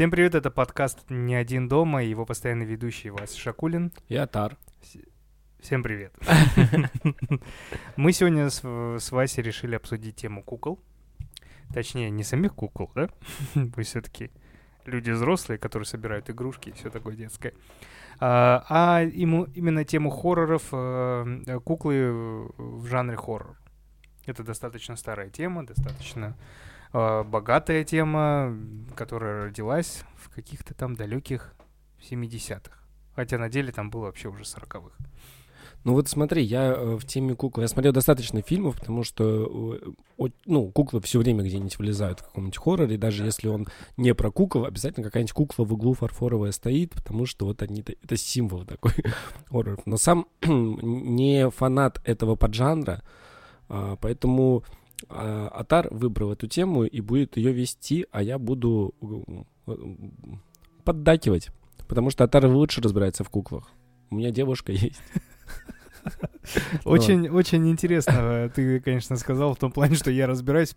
[0.00, 3.92] Всем привет, это подкаст «Не один дома» и его постоянный ведущий Вася Шакулин.
[4.08, 4.56] И Атар.
[5.58, 6.14] Всем привет.
[7.96, 10.80] Мы сегодня с, с Васей решили обсудить тему кукол.
[11.74, 13.10] Точнее, не самих кукол, да?
[13.54, 14.30] Мы все-таки
[14.86, 17.52] люди взрослые, которые собирают игрушки и все такое детское.
[18.20, 23.58] А, а ему, именно тему хорроров, э, куклы в жанре хоррор.
[24.24, 28.56] Это достаточно старая тема, достаточно э, богатая тема,
[28.96, 31.54] которая родилась в каких-то там далеких
[32.00, 32.72] 70-х.
[33.14, 34.92] Хотя на деле там было вообще уже 40-х.
[35.82, 39.78] Ну вот смотри, я э, в теме кукол, я смотрел достаточно фильмов, потому что,
[40.18, 44.30] э, ну, куклы все время где-нибудь вылезают в каком-нибудь хорроре, даже если он не про
[44.30, 48.92] кукол, обязательно какая-нибудь кукла в углу фарфоровая стоит, потому что вот они, это символ такой
[49.50, 49.80] хоррор.
[49.86, 53.02] Но сам не фанат этого поджанра,
[53.70, 58.94] а, поэтому а, Атар выбрал эту тему и будет ее вести, а я буду
[59.66, 59.74] э,
[60.84, 61.50] поддакивать,
[61.88, 63.70] потому что Атар лучше разбирается в куклах.
[64.10, 65.00] У меня девушка есть.
[66.84, 70.74] Очень, очень интересно ты, конечно, сказал в том плане, что я разбираюсь,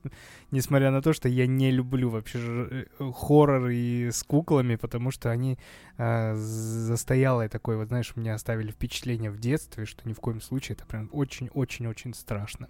[0.52, 5.32] несмотря на то, что я не люблю вообще э, хоррор и с куклами, потому что
[5.32, 5.58] они
[5.98, 10.76] э, застоялое такое, вот знаешь, мне оставили впечатление в детстве, что ни в коем случае
[10.76, 12.70] это прям очень-очень-очень страшно.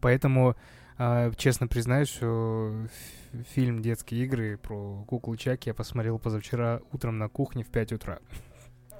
[0.00, 0.56] Поэтому,
[1.36, 2.18] честно признаюсь,
[3.54, 8.18] фильм «Детские игры» про куклу Чаки я посмотрел позавчера утром на кухне в 5 утра.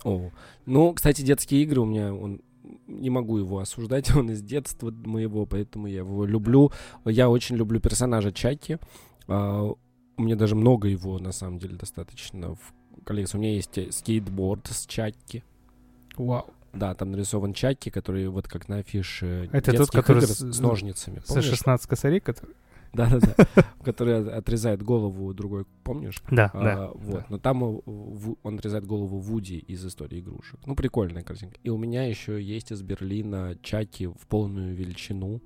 [0.05, 0.31] О,
[0.67, 2.41] ну, кстати, детские игры у меня, он
[2.87, 6.73] не могу его осуждать, он из детства моего, поэтому я его люблю.
[7.05, 8.79] Я очень люблю персонажа Чаки.
[9.27, 9.77] Uh,
[10.19, 13.37] у меня даже много его, на самом деле, достаточно в коллекции.
[13.37, 15.43] У меня есть э, скейтборд с Чаки.
[16.17, 16.47] Вау.
[16.77, 21.21] Да, там нарисован Чаки, который вот как на афише Это тот, который с, с ножницами.
[21.25, 22.55] Со 16 косарей, который...
[22.93, 23.65] Да-да-да.
[23.85, 26.23] Который отрезает голову другой, помнишь?
[26.31, 26.91] Да, а, да.
[26.95, 27.29] Вот.
[27.29, 30.61] Но там он отрезает голову Вуди из истории игрушек.
[30.65, 31.59] Ну, прикольная картинка.
[31.63, 35.43] И у меня еще есть из Берлина чаки в полную величину.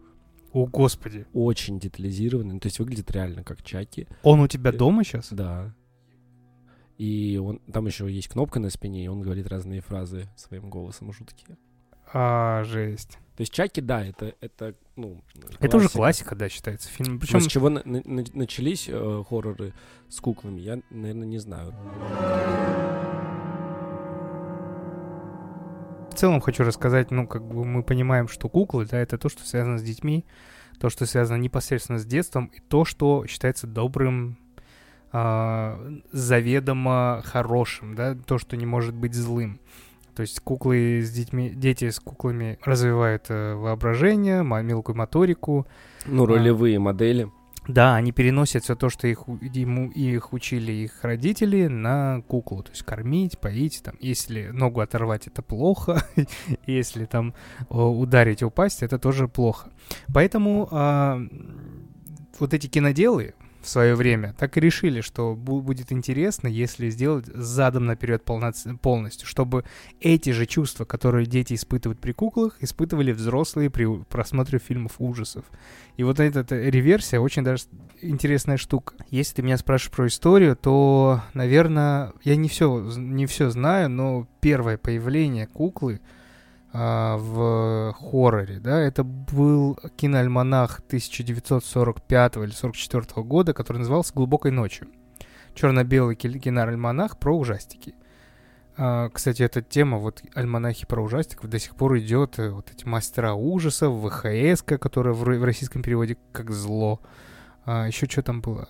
[0.52, 1.26] О, господи.
[1.32, 2.54] Очень детализированный.
[2.54, 4.06] Ну, то есть выглядит реально как чаки.
[4.22, 5.32] Он у тебя дома сейчас?
[5.32, 5.74] Да.
[7.00, 11.14] И он, там еще есть кнопка на спине, и он говорит разные фразы своим голосом
[11.14, 11.56] жуткие.
[12.12, 13.12] А, жесть.
[13.36, 15.22] То есть Чаки, да, это, это ну...
[15.32, 15.64] Классика.
[15.64, 17.18] Это уже классика, да, считается фильм.
[17.18, 17.40] Причем...
[17.40, 18.02] с чего на, на,
[18.34, 19.72] начались э, хорроры
[20.10, 21.72] с куклами, я, наверное, не знаю.
[26.10, 29.42] В целом хочу рассказать, ну, как бы мы понимаем, что куклы, да, это то, что
[29.46, 30.26] связано с детьми,
[30.78, 34.36] то, что связано непосредственно с детством, и то, что считается добрым,
[35.12, 39.60] э, заведомо хорошим, да, то, что не может быть злым.
[40.14, 45.66] То есть куклы с детьми, дети с куклами развивают э, воображение, мелкую моторику.
[46.06, 47.30] Ну, ролевые а, модели.
[47.68, 52.62] Да, они переносят все то, что их, ему, их учили их родители, на куклу.
[52.62, 53.82] То есть кормить, поить.
[53.84, 56.04] Там, если ногу оторвать, это плохо.
[56.66, 57.34] если там
[57.68, 59.70] ударить, упасть, это тоже плохо.
[60.12, 61.20] Поэтому а,
[62.38, 67.86] вот эти киноделы, в свое время, так и решили, что будет интересно, если сделать задом
[67.86, 69.64] наперед полностью, чтобы
[70.00, 75.44] эти же чувства, которые дети испытывают при куклах, испытывали взрослые при просмотре фильмов ужасов.
[75.96, 77.64] И вот эта, реверсия очень даже
[78.00, 78.94] интересная штука.
[79.10, 84.26] Если ты меня спрашиваешь про историю, то, наверное, я не все, не все знаю, но
[84.40, 86.00] первое появление куклы—
[86.72, 94.88] а, в хорроре, да, это был киноальманах 1945 или 44 года, который назывался «Глубокой ночью».
[95.54, 97.94] Черно-белый киноальманах про ужастики.
[98.76, 102.86] А, кстати, эта тема, вот альманахи про ужастиков, до сих пор идет, э, вот эти
[102.86, 107.00] мастера ужасов, ВХС, которая в, в российском переводе как зло.
[107.64, 108.68] А, еще что там было?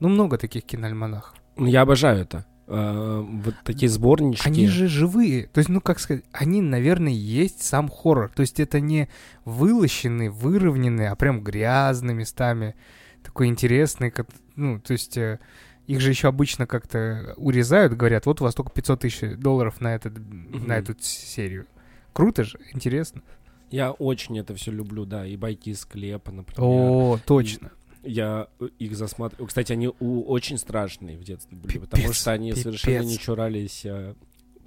[0.00, 1.34] Ну, много таких киноальманахов.
[1.56, 2.44] Я обожаю это.
[2.68, 4.46] Э, вот такие сборнички.
[4.46, 5.46] Они же живые.
[5.46, 8.30] То есть, ну, как сказать, они, наверное, есть сам хоррор.
[8.30, 9.08] То есть это не
[9.44, 12.74] вылощенный, выровненный, а прям грязный местами.
[13.22, 15.16] Такой интересный, как, ну, то есть...
[15.16, 15.38] Э,
[15.86, 19.94] их же еще обычно как-то урезают, говорят, вот у вас только 500 тысяч долларов на,
[19.94, 20.66] этот, mm-hmm.
[20.66, 21.66] на эту серию.
[22.12, 23.22] Круто же, интересно.
[23.70, 26.60] Я очень это все люблю, да, и байки из склепа, например.
[26.60, 27.70] О, точно.
[28.06, 29.48] Я э, их засматриваю.
[29.48, 32.62] Кстати, они у, очень страшные в детстве были, пипец, потому что они пипец.
[32.62, 34.16] совершенно не чурались а,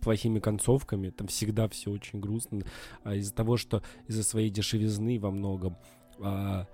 [0.02, 1.10] плохими концовками.
[1.10, 2.62] Там всегда все очень грустно.
[3.04, 5.78] А из-за того, что из-за своей дешевизны во многом
[6.20, 6.68] а,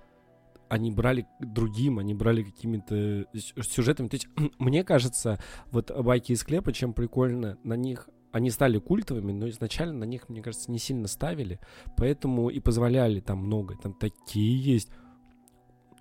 [0.68, 4.08] они брали другим, они брали какими-то сюжетами.
[4.08, 4.28] То есть,
[4.58, 5.38] мне кажется,
[5.70, 10.28] вот байки из клепа, чем прикольно, на них они стали культовыми, но изначально на них,
[10.28, 11.58] мне кажется, не сильно ставили,
[11.96, 13.76] поэтому и позволяли там много.
[13.76, 14.90] Там такие есть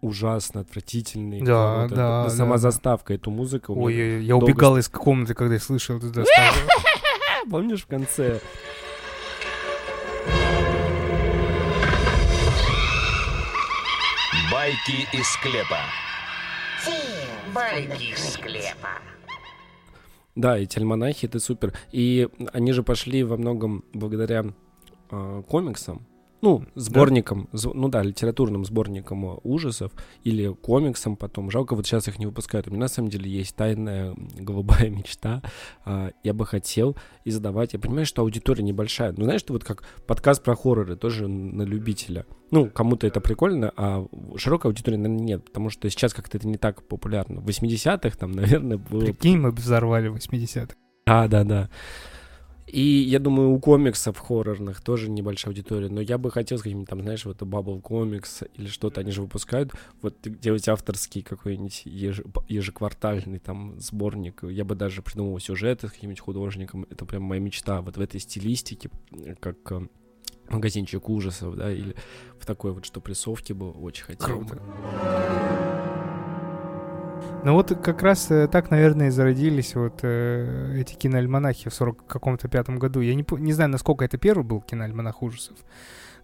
[0.06, 1.42] ужасно отвратительный.
[1.42, 2.58] Да, Вот это- да, да, Сама да.
[2.58, 3.74] заставка, эту музыку.
[3.78, 6.70] Ой, я, я долго убегал из комнаты, когда я слышал эту заставку.
[7.50, 8.40] Помнишь в конце?
[14.52, 15.80] Байки из склепа.
[17.54, 18.90] Байки из склепа.
[20.36, 21.74] Да, эти альманахи, это супер.
[21.92, 24.44] И они же пошли во многом благодаря
[25.10, 26.06] а, комиксам.
[26.46, 29.92] Ну, сборникам, з- ну да, литературным сборникам а, ужасов
[30.24, 31.50] или комиксам потом.
[31.50, 32.68] Жалко, вот сейчас их не выпускают.
[32.68, 35.42] У меня на самом деле есть тайная голубая мечта.
[35.86, 36.96] А, Я бы хотел
[37.26, 37.74] издавать.
[37.74, 39.12] Я понимаю, что аудитория небольшая.
[39.18, 42.26] Но знаешь, что вот как подкаст про хорроры, тоже на любителя.
[42.52, 44.06] Ну, кому-то это прикольно, а
[44.38, 45.46] широкой аудитории, наверное, нет.
[45.46, 47.42] Потому что сейчас как-то это не так популярно.
[47.42, 50.76] В 80-х там, наверное, было Прикинь, мы бы взорвали в 80-х.
[51.08, 51.70] да, да, да.
[52.76, 56.90] И я думаю, у комиксов хоррорных тоже небольшая аудитория, но я бы хотел с каким-нибудь
[56.90, 62.26] там, знаешь, вот Bubble Comics или что-то, они же выпускают, вот делать авторский какой-нибудь еж-
[62.50, 64.44] ежеквартальный там сборник.
[64.44, 68.20] Я бы даже придумал сюжеты с каким-нибудь художником, это прям моя мечта, вот в этой
[68.20, 68.90] стилистике,
[69.40, 69.88] как э,
[70.50, 71.96] магазинчик ужасов, да, или
[72.38, 74.26] в такой вот, что прессовке бы очень хотел.
[74.46, 74.62] Круто.
[77.44, 82.08] Ну вот как раз э, так, наверное, и зародились вот э, эти киноальманахи в 40
[82.08, 83.02] каком-то пятом году.
[83.02, 85.58] Я не, не знаю, насколько это первый был киноальманах ужасов,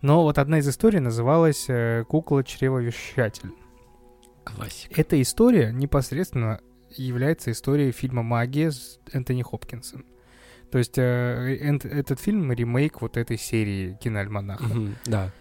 [0.02, 3.52] но вот одна из историй называлась э, «Кукла-чревовещатель».
[4.44, 5.00] Классика.
[5.00, 6.60] Эта история непосредственно
[6.90, 10.06] является историей фильма «Магия» с Энтони Хопкинсом.
[10.72, 14.64] То есть э, энд- этот фильм— ремейк вот этой серии киноальманаха.
[14.64, 15.32] Мгм, Да.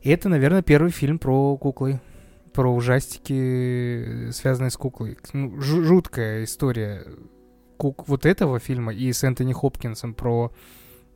[0.00, 2.00] И это, наверное, первый фильм про куклы.
[2.58, 5.16] Про ужастики, э, связанные с куклой.
[5.32, 7.04] Ну, жу- жуткая история
[7.76, 10.52] кук вот этого фильма и с Энтони Хопкинсом про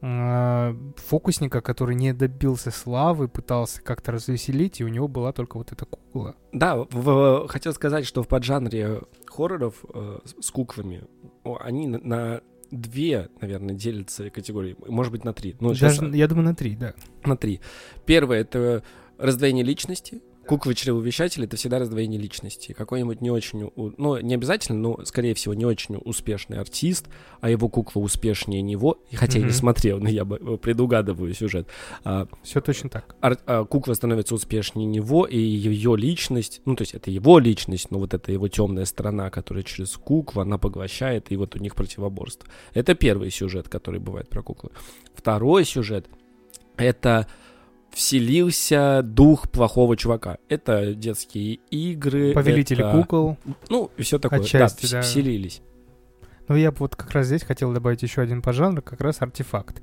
[0.03, 5.73] э, фокусника, который не добился славы, пытался как-то развеселить, и у него была только вот
[5.73, 6.37] эта кукла.
[6.53, 11.03] Да, в- в- хотел сказать, что в поджанре хорроров э, с- с куклами
[11.61, 12.41] они на, на
[12.71, 15.57] две, наверное, делятся категории, может быть, на три.
[15.59, 16.95] Ну, щас, Даже, я думаю, на три, да.
[17.25, 17.61] на три.
[18.07, 18.85] Первое— это
[19.19, 20.23] раздвоение личности.
[20.47, 22.73] Куклы чревовещатель— это всегда раздвоение личности.
[22.73, 27.07] Какой-нибудь не очень, ну, не обязательно, но, скорее всего, не очень успешный артист,
[27.41, 31.69] а его кукла успешнее него, хотя я не смотрел, но я бы э, предугадываю сюжет.
[32.05, 33.15] А, Все точно так.
[33.21, 37.91] ар- а, кукла становится успешнее него, и ее личность, ну, то есть это его личность,
[37.91, 41.77] но вот это его темная сторона, которая через куклу, она поглощает, и вот у них
[41.77, 42.49] противоборство.
[42.75, 44.71] Это первый сюжет, который бывает про куклы.
[45.15, 46.07] Второй сюжет—
[46.77, 47.29] это
[47.93, 50.39] вселился дух плохого чувака.
[50.49, 52.33] Это детские игры.
[52.33, 53.37] Повелители это- кукол.
[53.69, 54.41] Ну, и все такое.
[54.41, 55.01] Отчасти, да, да.
[55.01, 55.63] вс- вселились.
[56.49, 59.83] Ну, я бы вот как раз здесь хотел добавить еще один поджанр, как раз артефакт.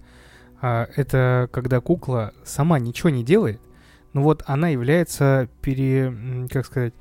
[0.62, 3.62] А, это когда кукла сама ничего не делает,
[4.14, 6.14] но вот она является пере...
[6.52, 6.94] как сказать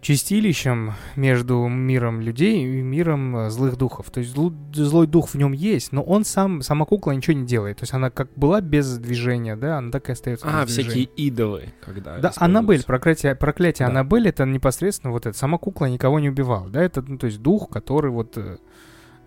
[0.00, 4.10] чистилищем между миром людей и миром э, злых духов.
[4.10, 7.78] То есть злой дух в нем есть, но он сам, сама кукла ничего не делает.
[7.78, 11.72] То есть она как была без движения, да, она так и остается А, всякие идолы,
[11.84, 12.32] когда Да.
[12.36, 13.90] Аннабель, проклятие, проклятие Да.
[13.90, 15.36] Аннабель, это непосредственно вот это.
[15.36, 18.58] Сама кукла никого не убивала, да, это, ну, то есть дух, который вот э,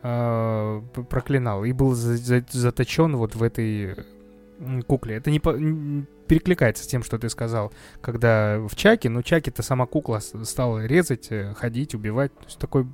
[0.04, 3.96] э, проклинал и был за- за- заточен вот в этой
[4.88, 5.16] кукле.
[5.16, 5.54] Это не по-
[6.28, 11.28] перекликается с тем, что ты сказал, когда в Чаке, но Чаке-то сама кукла стала резать,
[11.32, 12.88] э, ходить, убивать, то есть такой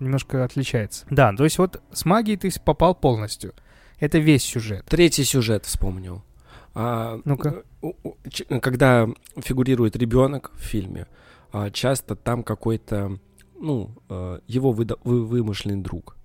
[0.00, 1.06] немножко отличается.
[1.10, 3.52] Да, то есть вот с магией ты попал полностью.
[4.00, 4.84] Это весь сюжет.
[4.86, 6.22] Третий сюжет вспомнил.
[6.74, 7.62] А, Ну-ка.
[8.60, 11.06] Когда фигурирует ребенок в фильме,
[11.52, 13.18] а, часто там какой-то,
[13.60, 16.16] ну, э, его выда- вы- вымышленный друг.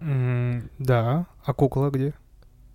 [0.00, 2.14] М, Да, а кукла где?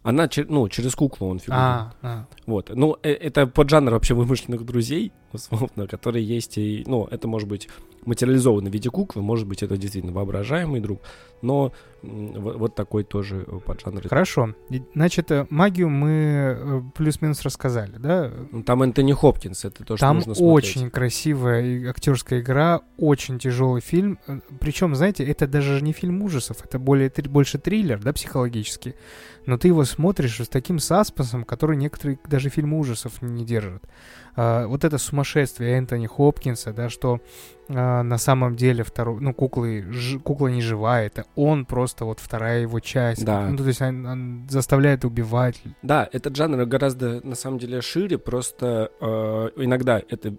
[0.03, 1.63] Она, ну, через куклу он фигурирует.
[1.63, 2.25] А, а.
[2.45, 2.69] Вот.
[2.73, 6.83] Ну, э- это поджанр вообще вымышленных друзей, условно, которые есть и...
[6.85, 7.69] Ну, это может быть
[8.05, 11.01] материализованный в виде куклы, может быть, это действительно воображаемый друг,
[11.41, 14.07] но вот такой тоже э, поджанр.
[14.07, 14.55] Хорошо.
[14.93, 18.31] Значит, э, магию мы э, плюс-минус рассказали, да?
[18.51, 20.75] Ну, Там Энтони Хопкинс, это то, что Там нужно смотреть.
[20.75, 24.19] очень красивая актерская игра, очень тяжелый фильм.
[24.59, 28.95] Причем, знаете, это даже не фильм ужасов, это более больше триллер, да, психологический.
[29.45, 33.83] Но ты его смотришь с таким саспенсом, который некоторые даже фильмы ужасов не держат.
[34.35, 37.19] А, вот это сумасшествие Энтони Хопкинса, да, что
[37.69, 42.19] а, на самом деле второй, ну, куклы, ж- кукла не живая, это он просто вот
[42.19, 43.25] вторая его часть.
[43.25, 43.47] Да.
[43.49, 45.61] Ну, то есть он, он заставляет убивать.
[45.81, 50.35] Да, этот жанр гораздо, на самом деле, шире, просто э, иногда это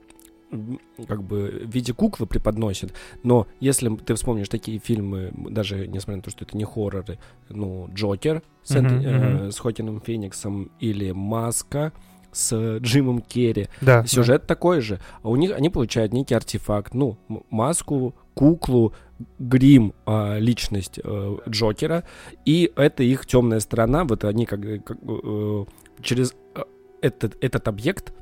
[1.09, 6.23] как бы в виде куклы преподносит, но если ты вспомнишь такие фильмы, даже несмотря на
[6.23, 9.51] то, что это не хорроры, ну, Джокер с, Энтони- э, мгм.
[9.51, 11.93] с Хокином Фениксом или Маска
[12.35, 13.69] с Джимом Керри.
[13.81, 14.05] Да.
[14.05, 14.47] Сюжет да.
[14.47, 15.01] такой же.
[15.23, 17.17] А у них они получают некий артефакт, ну,
[17.51, 18.93] маску, куклу,
[19.39, 22.05] грим, э, личность э, Джокера,
[22.45, 24.05] и это их темная сторона.
[24.05, 25.65] Вот они как, как э,
[26.03, 26.63] через э,
[27.01, 28.13] этот, этот объект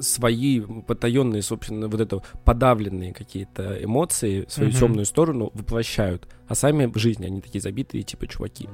[0.00, 4.78] свои потаенные, собственно, вот это подавленные какие-то эмоции, свою mm-hmm.
[4.78, 6.28] темную сторону воплощают.
[6.46, 8.68] А сами в жизни они такие забитые, типа чуваки.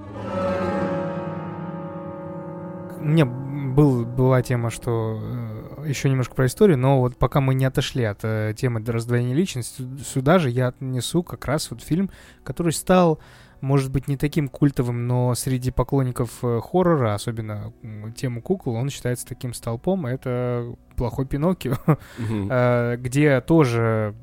[3.00, 3.25] Мне
[3.74, 8.04] был, была тема, что э, еще немножко про историю, но вот пока мы не отошли
[8.04, 12.10] от э, темы раздвоения личности, сюда же я отнесу как раз вот фильм,
[12.44, 13.20] который стал
[13.60, 17.72] может быть, не таким культовым, но среди поклонников э, хоррора, особенно
[18.14, 20.04] тему кукол, он считается таким столпом.
[20.04, 21.76] Это «Плохой Пиноккио»,
[22.98, 24.14] где тоже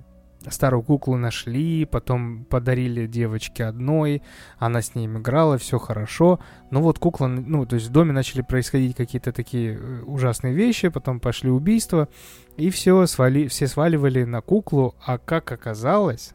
[0.49, 4.23] старую куклу нашли, потом подарили девочке одной,
[4.57, 6.39] она с ней играла, все хорошо.
[6.71, 10.89] Но вот кукла, ну, то есть в доме начали происходить какие-то такие э, ужасные вещи,
[10.89, 12.09] потом пошли убийства,
[12.57, 16.33] и все, свали, все сваливали на куклу, а как оказалось,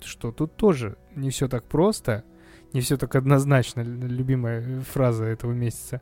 [0.00, 2.24] что тут тоже не все так просто,
[2.72, 6.00] не все так однозначно, любимая фраза этого месяца,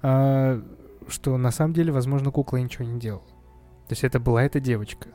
[0.00, 0.62] а,
[1.08, 3.26] что на самом деле, возможно, кукла ничего не делала.
[3.88, 5.08] То есть это была эта девочка,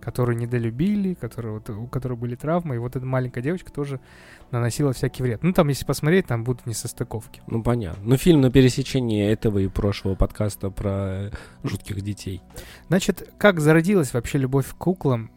[0.00, 4.00] которую недолюбили, которую, вот, у которой были травмы, и вот эта маленькая девочка тоже
[4.50, 5.42] наносила всякий вред.
[5.42, 7.42] Ну, там, если посмотреть, там будут несостыковки.
[7.46, 8.02] Ну, понятно.
[8.04, 11.30] Ну, фильм на пересечении этого и прошлого подкаста про
[11.62, 12.42] жутких детей.
[12.88, 15.30] Значит, как зародилась вообще любовь к куклам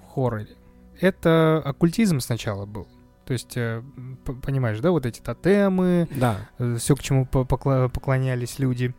[0.00, 0.56] в хорроре?
[1.00, 2.88] Это оккультизм сначала был.
[3.26, 3.82] То есть, э,
[4.42, 6.48] понимаешь, да, вот эти тотемы, да.
[6.58, 8.94] Э, все, к чему поклонялись люди.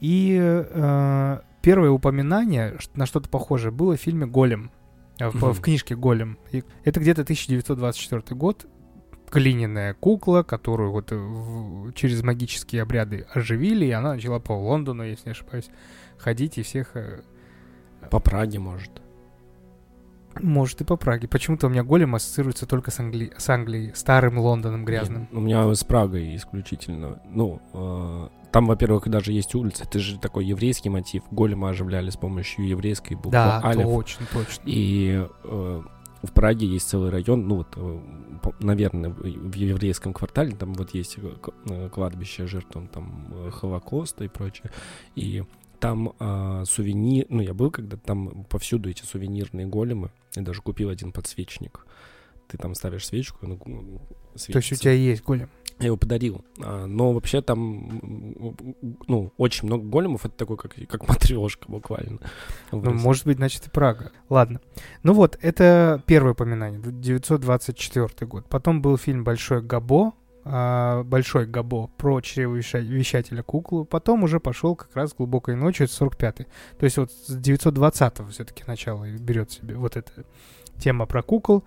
[0.00, 4.70] И э, первое упоминание на что-то похожее было в фильме «Голем»,
[5.18, 5.52] э, в, mm-hmm.
[5.52, 6.38] в книжке «Голем».
[6.50, 8.66] И это где-то 1924 год.
[9.32, 15.28] Глиняная кукла, которую вот в, через магические обряды оживили, и она начала по Лондону, если
[15.28, 15.70] не ошибаюсь,
[16.18, 16.94] ходить и всех...
[18.10, 18.90] По Праге, может.
[20.40, 21.28] Может, и по Праге.
[21.28, 23.32] Почему-то у меня голем ассоциируется только с, Англи...
[23.36, 25.28] с Англией, старым Лондоном грязным.
[25.32, 27.20] у меня с Прагой исключительно.
[27.30, 29.84] Ну, э, там, во-первых, даже есть улица.
[29.84, 31.22] Это же такой еврейский мотив.
[31.30, 33.84] Голема оживляли с помощью еврейской буквы да, Алиф.
[33.84, 34.62] точно, точно.
[34.66, 35.82] И э,
[36.22, 38.00] в Праге есть целый район, ну вот, э,
[38.60, 41.34] наверное, в еврейском квартале, там вот есть э,
[41.70, 44.70] э, кладбище жертвам там Холокоста и прочее.
[45.16, 45.44] И
[45.80, 50.90] там а, сувенир, ну я был когда там повсюду эти сувенирные големы, я даже купил
[50.90, 51.86] один подсвечник.
[52.46, 53.58] Ты там ставишь свечку, ну,
[54.36, 54.52] светится.
[54.52, 55.48] То есть у тебя есть голем?
[55.78, 56.44] Я его подарил.
[56.62, 58.00] А, но вообще там,
[59.08, 60.24] ну, очень много големов.
[60.24, 62.18] Это такой, как, как матрешка буквально.
[62.70, 64.12] Ну, может быть, значит, и Прага.
[64.28, 64.60] Ладно.
[65.02, 68.48] Ну вот, это первое упоминание, 924 год.
[68.48, 70.12] Потом был фильм «Большой Габо»,
[70.44, 73.84] а, большой Габо про чревовещателя куклу.
[73.84, 76.46] Потом уже пошел как раз глубокой ночью, это 45-й.
[76.78, 80.24] То есть вот с 920-го все-таки начало берет себе вот эта
[80.78, 81.64] тема про кукол.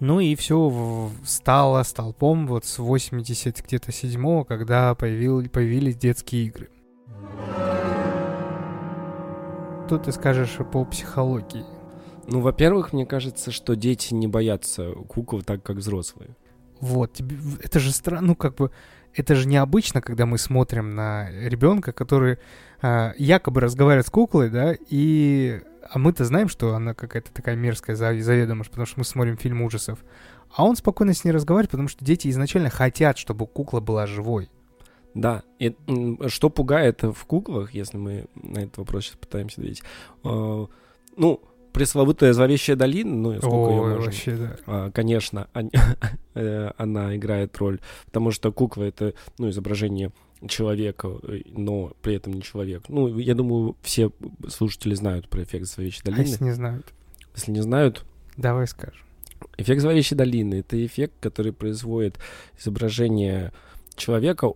[0.00, 6.70] Ну и все стало столпом вот с 80 где-то седьмого, когда появил, появились детские игры.
[9.90, 11.64] Тут ты скажешь по психологии?
[12.26, 16.34] Ну, во-первых, мне кажется, что дети не боятся кукол так, как взрослые.
[16.80, 17.20] Вот,
[17.62, 18.70] это же странно, ну как бы,
[19.14, 22.38] это же необычно, когда мы смотрим на ребенка, который
[22.82, 25.62] э, якобы разговаривает с куклой, да, и...
[25.92, 29.98] А мы-то знаем, что она какая-то такая мерзкая заведомо, потому что мы смотрим фильм ужасов.
[30.54, 34.50] А он спокойно с ней разговаривает, потому что дети изначально хотят, чтобы кукла была живой.
[35.14, 35.74] Да, и
[36.28, 39.82] что пугает в куклах, если мы на этот вопрос сейчас пытаемся ответить,
[40.22, 40.66] э,
[41.16, 41.40] ну,
[41.72, 43.96] пресловутая зловещая долина, ну, сколько ее можно...
[43.96, 44.56] вообще, да.
[44.66, 45.48] А, конечно,
[46.34, 50.12] э, она играет роль, потому что кукла— это, ну, изображение
[50.48, 52.84] человека, э, но при этом не человек.
[52.88, 54.10] Ну, я думаю, все
[54.48, 56.20] слушатели знают про эффект зловещей долины.
[56.20, 56.86] А если не знают?
[57.34, 58.04] Если не знают...
[58.36, 59.04] Давай скажем.
[59.56, 62.18] Эффект зловещей долины— это эффект, который производит
[62.58, 63.52] изображение
[63.96, 64.52] человека,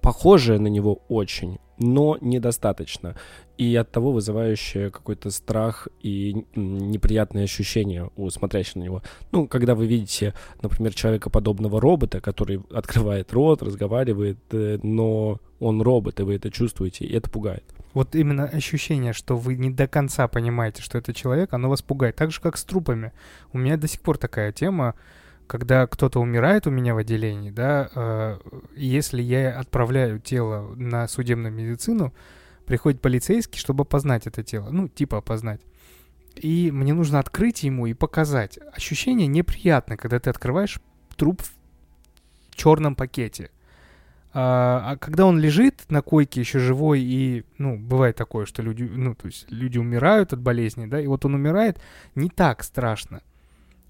[0.00, 3.16] похожее на него очень, но недостаточно.
[3.62, 9.02] И от того вызывающее какой-то страх и неприятные ощущения у смотрящего на него.
[9.30, 15.80] Ну, когда вы видите, например, человека подобного робота, который открывает рот, разговаривает, э, но он
[15.80, 17.62] робот, и вы это чувствуете, и это пугает.
[17.94, 22.16] Вот именно ощущение, что вы не до конца понимаете, что это человек, оно вас пугает.
[22.16, 23.12] Так же, как с трупами.
[23.52, 24.96] У меня до сих пор такая тема,
[25.46, 28.38] когда кто-то умирает у меня в отделении, да, э,
[28.74, 32.12] если я отправляю тело на судебную медицину,
[32.66, 35.60] приходит полицейский, чтобы опознать это тело, ну, типа опознать.
[36.36, 38.58] И мне нужно открыть ему и показать.
[38.74, 40.80] Ощущение неприятное, когда ты открываешь
[41.16, 43.50] труп в черном пакете.
[44.34, 48.84] А, а когда он лежит на койке еще живой, и, ну, бывает такое, что люди,
[48.84, 51.78] ну, то есть люди умирают от болезни, да, и вот он умирает,
[52.14, 53.22] не так страшно.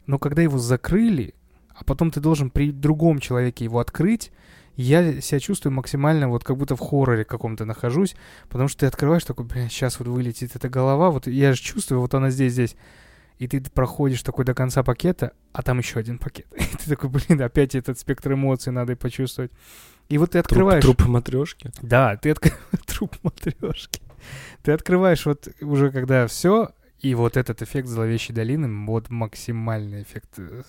[0.06, 1.34] Но когда его закрыли,
[1.74, 4.32] а потом ты должен при другом человеке его открыть,
[4.76, 8.16] я себя чувствую максимально вот как будто в хорроре каком-то нахожусь,
[8.48, 12.00] потому что ты открываешь такой, блин, сейчас вот вылетит эта голова, вот я же чувствую,
[12.00, 12.76] вот она здесь, здесь.
[13.38, 16.46] И ты проходишь такой до конца пакета, а там еще один пакет.
[16.56, 19.50] И ты такой, блин, опять этот спектр эмоций надо почувствовать.
[20.08, 20.82] И вот ты открываешь...
[20.82, 21.70] Труп, труп матрешки.
[21.82, 22.62] Да, ты открываешь...
[22.86, 24.00] Труп матрешки.
[24.62, 26.70] Ты открываешь вот уже когда все,
[27.02, 30.62] и вот этот эффект зловещей долины, вот максимальный эффект, э,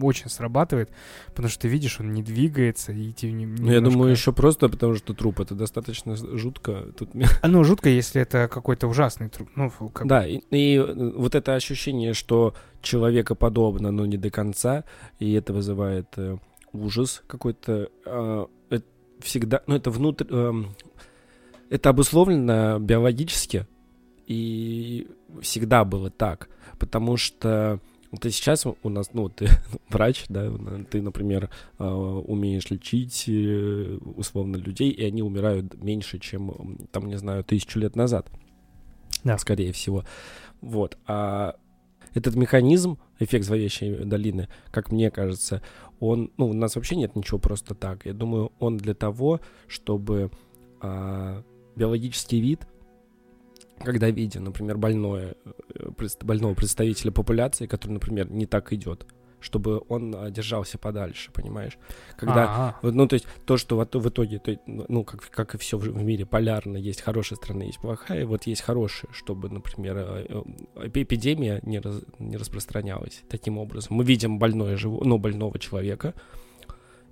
[0.00, 0.90] очень срабатывает,
[1.28, 4.68] потому что ты видишь, он не двигается, и тебе не, Ну, я думаю, еще просто
[4.68, 6.92] потому, что труп, это достаточно жутко.
[6.96, 7.10] Тут...
[7.42, 9.48] А, ну, жутко, если это какой-то ужасный труп.
[9.56, 10.06] Ну, как...
[10.06, 14.84] Да, и, и э, вот это ощущение, что человека подобно, но не до конца,
[15.18, 16.38] и это вызывает э,
[16.72, 18.46] ужас какой-то, э,
[19.20, 20.26] всегда, ну, это внутрь...
[20.30, 20.52] Э,
[21.68, 23.66] это обусловлено биологически,
[24.26, 25.08] и
[25.40, 27.80] всегда было так, потому что
[28.10, 29.48] вот сейчас у нас, ну, ты
[29.88, 30.50] врач, да,
[30.90, 37.16] ты, например, а, умеешь лечить э, условно людей, и они умирают меньше, чем, там, не
[37.16, 38.30] знаю, тысячу лет назад.
[39.24, 39.38] Да.
[39.38, 40.04] Скорее всего.
[40.60, 40.96] Вот.
[41.06, 41.56] А
[42.14, 45.62] этот механизм, эффект зловещей долины, как мне кажется,
[46.00, 48.06] он, ну, у нас вообще нет ничего просто так.
[48.06, 50.30] Я думаю, он для того, чтобы
[50.80, 51.42] а,
[51.74, 52.66] биологический вид
[53.78, 55.34] когда видим, например, больное,
[55.74, 55.90] э,
[56.22, 59.06] больного представителя популяции, который, например, не так идет,
[59.40, 61.78] чтобы он а, держался подальше, понимаешь?
[62.16, 65.58] Когда, вот, ну, то есть то, что в, в итоге, то, ну, как, как и
[65.58, 70.42] все в мире, полярно, есть хорошая страна, есть плохая, вот есть хорошая, чтобы, например, э,
[70.76, 73.96] э, эпидемия не, раз, не распространялась таким образом.
[73.96, 76.14] Мы видим больное, живо, ну, больного человека,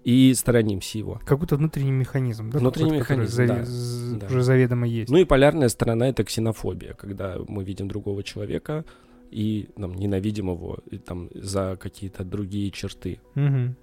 [0.05, 1.21] и сторонимся его.
[1.25, 2.59] Как будто внутренний механизм, да?
[2.59, 4.27] Внутренний механизм, зави- да, з- да.
[4.27, 5.11] уже заведомо есть.
[5.11, 8.85] Ну и полярная сторона— это ксенофобия, когда мы видим другого человека
[9.31, 13.19] и там, ненавидим его и, там, за какие-то другие черты.
[13.35, 13.75] Угу.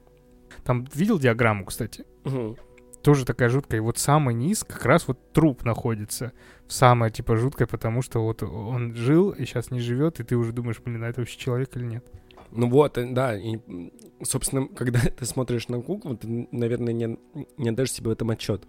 [0.64, 2.06] Там видел диаграмму, кстати?
[2.26, 2.58] Угу.
[3.02, 3.80] Тоже такая жуткая.
[3.80, 6.34] И вот самый низ как раз вот труп находится.
[6.68, 10.52] Самое, типа, жуткое, потому что вот он жил и сейчас не живет, и ты уже
[10.54, 12.06] думаешь, блин, а это вообще человек или нет?
[12.52, 13.58] Ну вот, э, да, и,
[14.24, 17.18] собственно, когда ты смотришь на куклу, ты, наверное, не,
[17.58, 18.64] не отдаешь себе в этом отчет.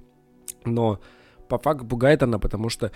[0.65, 1.01] Но
[1.49, 2.93] по факту пугает она, потому что,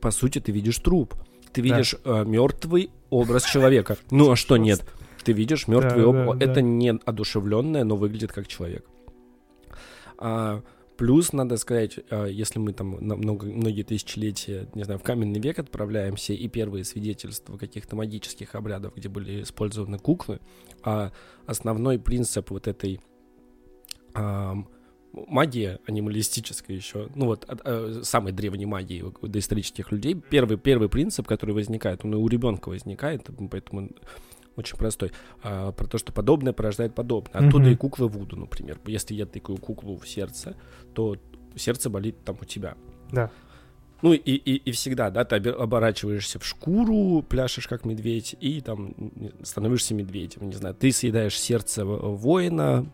[0.00, 1.14] по сути, ты видишь труп.
[1.52, 2.22] Ты видишь да.
[2.22, 3.96] э, мертвый образ человека.
[4.10, 4.84] Ну а что нет?
[5.24, 6.38] Ты видишь мертвый да, образ.
[6.38, 6.60] Да, Это да.
[6.62, 8.86] не одушевленное, но выглядит как человек.
[10.18, 10.62] А,
[10.98, 15.38] Плюс, надо сказать, а, если мы там на много, многие тысячелетия, не знаю, в каменный
[15.38, 20.40] век отправляемся, и первые свидетельства каких-то магических обрядов, где были использованы куклы,
[20.82, 21.12] а
[21.46, 23.00] основной принцип вот этой
[24.12, 24.56] а,
[25.12, 31.28] магии анималистической еще, ну вот от, а, самой древней магии доисторических людей, первый, первый принцип,
[31.28, 33.90] который возникает, он и у ребенка возникает, поэтому
[34.58, 37.32] очень простой, а, про то, что подобное порождает подобное.
[37.46, 37.72] Оттуда mm-hmm.
[37.72, 38.78] и куклы Вуду, например.
[38.86, 40.56] Если я тыкаю куклу в сердце,
[40.94, 41.16] то
[41.56, 42.76] сердце болит там у тебя.
[43.10, 43.30] Да.
[44.00, 48.94] Ну и, и, и всегда, да, ты оборачиваешься в шкуру, пляшешь как медведь и там
[49.42, 52.86] становишься медведем, не знаю, ты съедаешь сердце воина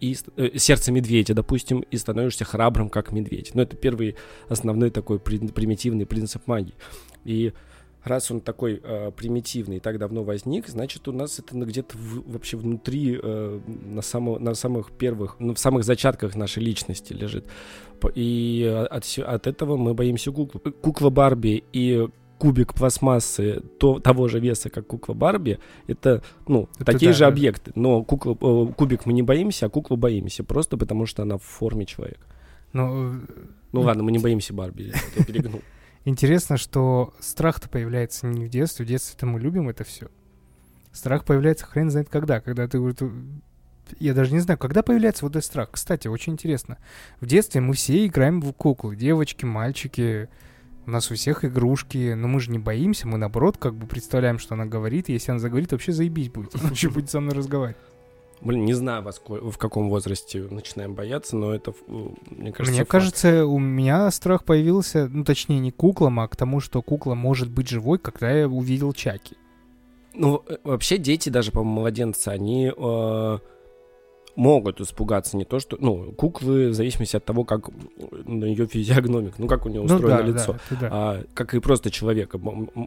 [0.00, 3.50] и э, сердце медведя, допустим, и становишься храбрым как медведь.
[3.54, 4.14] Ну это первый
[4.48, 6.74] основной такой примитивный принцип магии.
[7.24, 7.52] И
[8.04, 12.32] раз он такой э, примитивный и так давно возник, значит, у нас это где-то в,
[12.32, 17.44] вообще внутри, э, на, само, на самых первых, ну, в самых зачатках нашей личности лежит.
[18.14, 20.60] И от, от этого мы боимся куклы.
[20.72, 22.08] Кукла Барби и
[22.38, 27.24] кубик пластмассы то, того же веса, как кукла Барби, это, ну, это такие да, же
[27.24, 27.28] да.
[27.28, 27.72] объекты.
[27.74, 31.42] Но кукла, э, кубик мы не боимся, а куклу боимся, просто потому что она в
[31.42, 32.26] форме человека.
[32.72, 33.20] Ну,
[33.72, 35.60] ну ладно, мы не боимся Барби, я перегнул.
[36.04, 38.84] Интересно, что страх-то появляется не в детстве.
[38.84, 40.08] В детстве-то мы любим это все.
[40.92, 42.40] Страх появляется хрен знает когда.
[42.40, 42.80] Когда ты...
[43.98, 45.70] Я даже не знаю, когда появляется вот этот страх.
[45.72, 46.78] Кстати, очень интересно.
[47.20, 48.96] В детстве мы все играем в куклы.
[48.96, 50.28] Девочки, мальчики.
[50.86, 52.14] У нас у всех игрушки.
[52.14, 53.06] Но мы же не боимся.
[53.06, 55.10] Мы, наоборот, как бы представляем, что она говорит.
[55.10, 56.54] Если она заговорит, вообще заебись будет.
[56.58, 57.76] Она вообще будет со мной разговаривать.
[58.40, 62.78] Блин, не знаю, во сколь, в каком возрасте начинаем бояться, но это, мне кажется, Мне
[62.80, 62.90] факт.
[62.90, 67.50] кажется, у меня страх появился, ну, точнее, не куклам, а к тому, что кукла может
[67.50, 69.36] быть живой, когда я увидел Чаки.
[70.14, 72.72] Ну, э, вообще дети, даже, по-моему, младенцы, они...
[72.76, 73.38] Э,
[74.36, 77.68] могут испугаться не то, что, ну, куклы в зависимости от того, как
[78.26, 80.88] ее физиогномик, ну, как у нее устроено ну, да, лицо, да, да.
[80.90, 82.38] А, как и просто человека.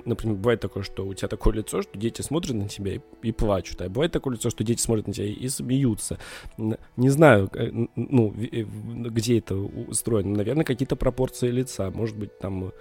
[0.05, 3.31] Например, бывает такое, что у тебя такое лицо, что дети смотрят на тебя и, и
[3.31, 6.17] плачут, а бывает такое лицо, что дети смотрят на тебя и смеются.
[6.57, 10.37] Н- Не знаю, э, ну, э, где это устроено.
[10.37, 12.71] Наверное, какие-то пропорции лица, может быть, там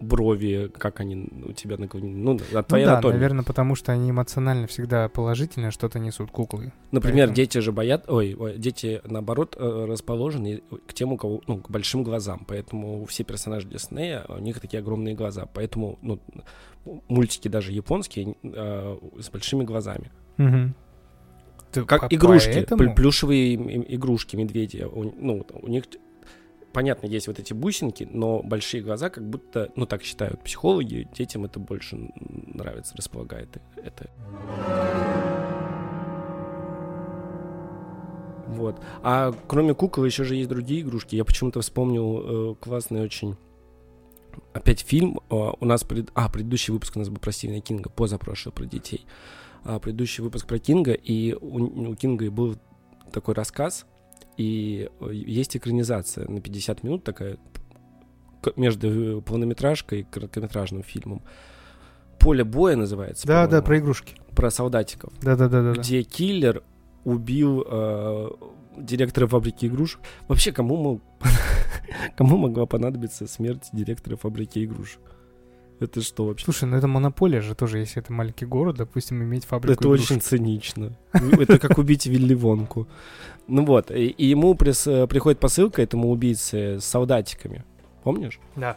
[0.00, 3.18] брови, как они у тебя наклонены, ну, Ну твоя да, анатомия.
[3.18, 6.72] наверное, потому что они эмоционально всегда положительно что-то несут куклы.
[6.92, 11.58] Например, Поэтому- дети же боят, ой, дети наоборот э, расположены к тем, у кого, ну,
[11.58, 16.20] к большим глазам, поэтому все персонажи Диснея, у них такие огромные глаза, поэтому, ну,
[17.08, 20.10] мультики даже японские э, с большими глазами.
[21.72, 23.54] Ты Как по- игрушки, поэтому- плю- плюшевые
[23.94, 25.84] игрушки, медведи, у, ну, у них,
[26.76, 31.46] понятно, есть вот эти бусинки, но большие глаза как будто, ну, так считают психологи, детям
[31.46, 34.10] это больше нравится, располагает это.
[38.48, 38.78] Вот.
[39.02, 41.16] А кроме кукол еще же есть другие игрушки.
[41.16, 43.36] Я почему-то вспомнил э, классный очень
[44.52, 45.18] опять фильм.
[45.30, 46.10] Э, у нас пред...
[46.14, 49.06] а предыдущий выпуск у нас был про Стивена Кинга, позапрошлый про детей.
[49.64, 52.58] А, предыдущий выпуск про Кинга, и у, у Кинга был
[53.12, 53.86] такой рассказ,
[54.36, 57.38] и э, есть экранизация на 50 минут такая
[58.56, 61.22] между полнометражкой и короткометражным фильмом.
[62.18, 63.26] Поле боя называется.
[63.26, 64.14] Да, да, про игрушки.
[64.34, 65.74] про солдатиков Да, да, да, да.
[65.74, 65.80] да.
[65.80, 66.62] где киллер
[67.04, 68.28] убил э,
[68.78, 70.00] директора фабрики игрушек.
[70.28, 71.02] Вообще, кому, мог...
[72.16, 75.00] кому могла понадобиться смерть директора фабрики игрушек?
[75.78, 76.44] Это что вообще?
[76.44, 80.10] Слушай, ну это монополия же тоже, если это маленький город, допустим, иметь фабрику Это игрушек.
[80.12, 80.96] очень цинично.
[81.12, 82.88] Это как убить Вилли Вонку.
[83.46, 87.64] Ну вот, и ему прис- приходит посылка этому убийце с солдатиками.
[88.02, 88.40] Помнишь?
[88.56, 88.76] Да.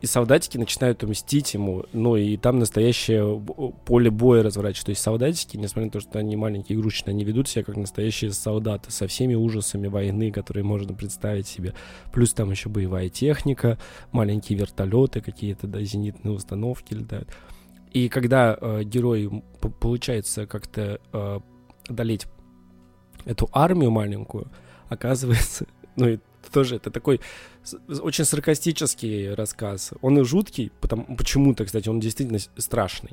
[0.00, 3.38] И солдатики начинают мстить ему, ну и там настоящее
[3.84, 4.86] поле боя разворачивается.
[4.86, 8.32] То есть солдатики, несмотря на то, что они маленькие игрушечные, они ведут себя как настоящие
[8.32, 11.74] солдаты со всеми ужасами войны, которые можно представить себе.
[12.12, 13.78] Плюс там еще боевая техника,
[14.10, 17.28] маленькие вертолеты, какие-то да, зенитные установки летают.
[17.92, 21.40] И когда э, герою п- получается как-то э,
[21.88, 22.26] одолеть
[23.26, 24.50] эту армию маленькую,
[24.88, 26.18] оказывается, ну и
[26.52, 27.20] тоже это такой
[28.02, 29.92] очень саркастический рассказ.
[30.00, 33.12] Он и жуткий, потому, почему-то, кстати, он действительно страшный.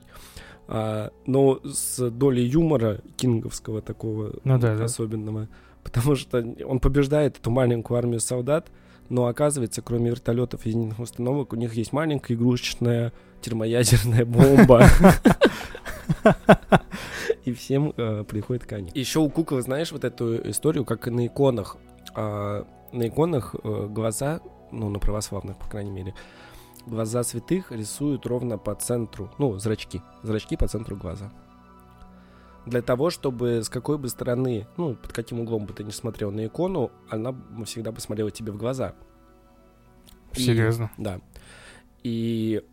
[0.68, 4.86] А, но с долей юмора кинговского такого Ну да, да.
[4.86, 5.48] особенного.
[5.84, 8.70] Потому что он побеждает эту маленькую армию солдат,
[9.10, 14.88] но оказывается, кроме вертолетов и зенитных установок, у них есть маленькая игрушечная термоядерная бомба.
[17.46, 18.94] И всем э, приходит конец.
[18.94, 21.78] Еще у кукол, знаешь, вот эту историю, как и на иконах.
[22.14, 26.14] А, на иконах э, глаза, ну, на православных, по крайней мере,
[26.86, 31.32] глаза святых рисуют ровно по центру, ну, зрачки, зрачки по центру глаза.
[32.66, 36.32] Для того, чтобы с какой бы стороны, ну, под каким углом бы ты ни смотрел
[36.32, 37.34] на икону, она
[37.66, 38.94] всегда бы смотрела тебе в глаза.
[40.36, 40.92] И- Серьезно.
[40.98, 41.22] да.
[42.04, 42.64] И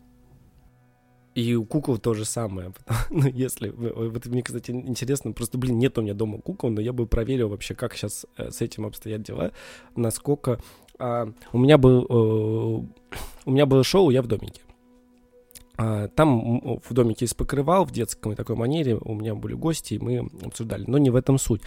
[1.34, 2.72] и у кукол то же самое.
[3.10, 3.68] Ну, если...
[3.70, 7.48] Вот мне, кстати, интересно, просто, блин, нет у меня дома кукол, но я бы проверил
[7.48, 9.52] вообще, как сейчас с этим обстоят дела,
[9.96, 10.60] насколько...
[10.98, 12.04] а, у меня был...
[12.04, 13.14] э,
[13.46, 14.62] у меня было шоу «Я в домике».
[15.76, 19.98] А, Там в домике из покрывал, в детской такой манере, у меня были гости, и
[19.98, 20.84] мы обсуждали.
[20.86, 21.62] Но не в этом суть.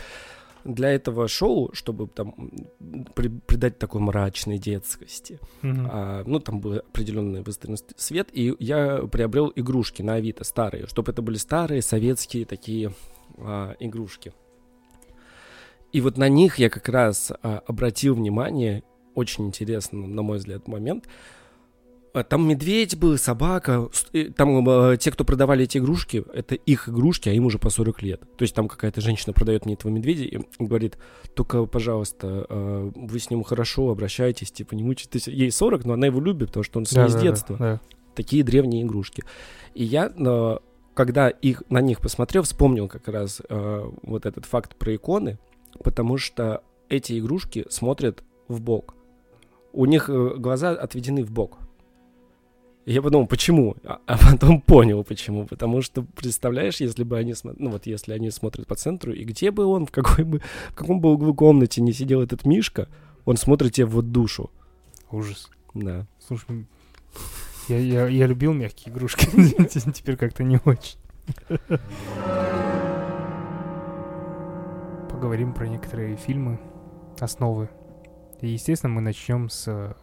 [0.68, 2.52] Для этого шоу, чтобы там
[3.16, 5.88] при- придать такой мрачной детскости, Мгм.
[5.90, 10.88] а, ну, там был определенный выставленный ст- свет, и я приобрел игрушки на Авито старые,
[10.88, 12.92] чтобы это были старые советские такие
[13.38, 14.34] а, игрушки.
[15.94, 18.84] И вот на них я как раз а, обратил внимание,
[19.16, 21.08] очень интересно, на мой взгляд, момент.
[22.18, 23.90] А, Там медведь был, собака.
[24.36, 28.02] Там э, те, кто продавали эти игрушки, это их игрушки, а им уже по 40
[28.02, 28.22] лет.
[28.38, 30.98] То есть там какая-то женщина продает мне этого медведя и говорит,
[31.36, 35.28] только, пожалуйста, э, вы с ним хорошо обращайтесь, типа не мучайтесь.
[35.28, 37.24] Ей 40, но она его любит, потому что он с ней Да, с да, да,
[37.24, 37.58] детства.
[37.60, 37.82] да.
[38.16, 39.24] Такие древние игрушки.
[39.76, 40.58] И я, э,
[40.96, 45.38] когда их, на них посмотрел, вспомнил как раз э, вот этот факт про иконы,
[45.84, 48.96] потому что эти игрушки смотрят в бок.
[49.72, 51.60] У них глаза отведены в бок.
[52.88, 53.76] И я подумал, почему?
[53.84, 55.46] А, а потом понял, почему.
[55.46, 59.26] Потому что, представляешь, если бы они, смо- ну вот если они смотрят по центру, и
[59.26, 62.88] где бы он, в какой бы, в каком бы углу комнате не сидел этот Мишка,
[63.26, 64.52] он смотрит тебе в душу.
[65.12, 65.50] Ужас.
[65.74, 66.08] Да.
[66.26, 66.66] Слушай,
[67.68, 69.26] я, я, я любил мягкие игрушки,
[69.92, 70.98] теперь как-то не очень.
[75.10, 76.58] Поговорим про некоторые фильмы,
[77.20, 77.70] основы.
[78.40, 79.94] И, естественно, мы начнем с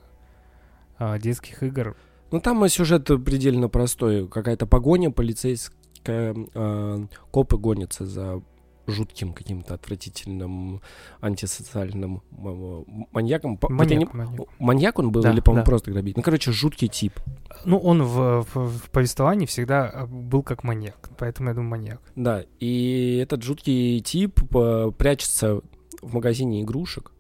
[0.98, 1.96] а, детских игр.
[2.34, 4.26] Ну там сюжет предельно простой.
[4.26, 8.42] Какая-то погоня полицейская, э, копы гонятся за
[8.88, 10.82] жутким каким-то отвратительным
[11.20, 13.56] антисоциальным м- маньяком.
[13.68, 14.40] Маньяк, не- маньяк.
[14.58, 15.70] маньяк он был Да, или, по-моему, да.
[15.70, 16.14] просто грабитель?
[16.18, 17.20] Ну, короче, жуткий тип.
[17.64, 22.00] Ну, он в, в- в повествовании всегда а, был как маньяк, поэтому я думаю маньяк.
[22.16, 25.60] Да, и этот жуткий тип э, прячется
[26.02, 27.12] в магазине игрушек.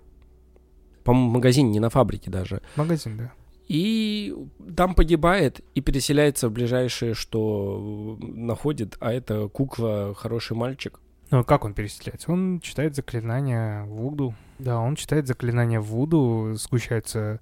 [1.04, 2.62] По-моему, в магазине, не на фабрике даже.
[2.74, 3.32] Магазин, да.
[3.68, 4.34] И
[4.76, 11.00] там погибает и переселяется в ближайшее, что находит, а это кукла «Хороший мальчик».
[11.30, 12.30] Ну, как он переселяется?
[12.30, 14.34] Он читает заклинания Вуду.
[14.58, 17.40] Да, он читает заклинания Вуду, сгущается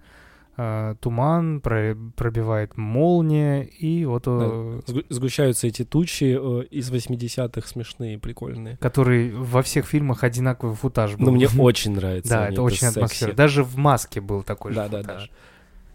[0.56, 4.22] э, туман, про- пробивает молния, и вот...
[4.26, 8.76] э, Сгу- Сгущаются эти тучи э, из 80-х, смешные, прикольные.
[8.78, 11.26] Который во всех фильмах одинаковый футаж был.
[11.26, 12.30] Но мне очень нравится.
[12.30, 12.98] Да, это очень секси.
[12.98, 13.34] атмосферно.
[13.34, 15.28] Даже в маске был такой же Да, да, футаж.
[15.28, 15.34] да.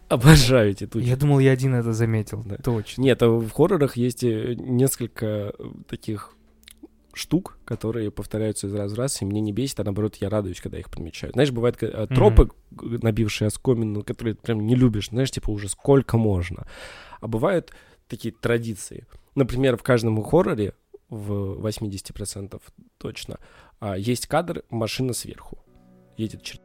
[0.10, 1.06] Обожаю эти тучи.
[1.06, 2.44] Я думал, я один это заметил.
[2.46, 2.58] Да.
[2.58, 3.02] Точно.
[3.02, 5.52] Нет, а в хоррорах есть э, несколько э,
[5.88, 6.34] таких
[7.14, 10.62] штук, которые повторяются из раз в раз, и мне не бесит, а наоборот я радуюсь,
[10.62, 11.34] когда их подмечаю.
[11.34, 15.68] Знаешь, бывают э, тропы, г- набившие оскомину, которые ты прям не любишь, знаешь, типа уже
[15.68, 16.68] сколько можно.
[17.20, 17.74] А бывают
[18.08, 19.08] такие традиции.
[19.36, 20.74] Например, в каждом хорроре,
[21.10, 22.62] в 80%
[22.98, 23.40] точно,
[23.80, 25.58] а, есть кадр машина сверху.
[26.18, 26.60] Едет чер-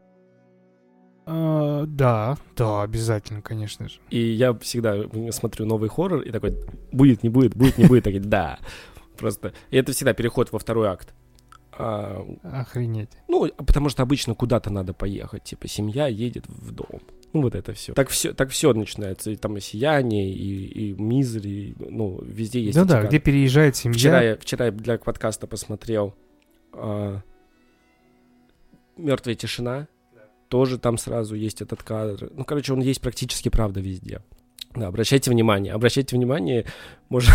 [1.25, 4.01] А, да, да, обязательно, конечно же.
[4.11, 4.97] И я всегда
[5.31, 6.57] смотрю новый хоррор и такой,
[6.91, 8.59] будет, не будет, будет, не будет, такой, да.
[9.17, 11.15] Просто, и это всегда переход во второй акт.
[11.79, 13.11] А, Охренеть.
[13.29, 17.01] ну, потому что обычно куда-то надо поехать, типа семья едет в дом.
[17.33, 17.95] Ну, вот это все.
[17.95, 19.31] Так все, так все начинается.
[19.31, 22.77] И там и сияние, и, и мизери, ну, везде есть.
[22.77, 23.09] ну да, кадры.
[23.09, 23.97] где переезжает семья.
[23.99, 26.15] Вчера я, вчера я для подкаста посмотрел
[28.97, 29.89] Мертвая тишина.
[30.53, 32.31] Тоже там сразу есть этот кадр.
[32.35, 34.21] Ну, короче, он есть практически правда везде.
[34.75, 35.73] Да, обращайте внимание.
[35.73, 36.67] Обращайте внимание,
[37.09, 37.31] может...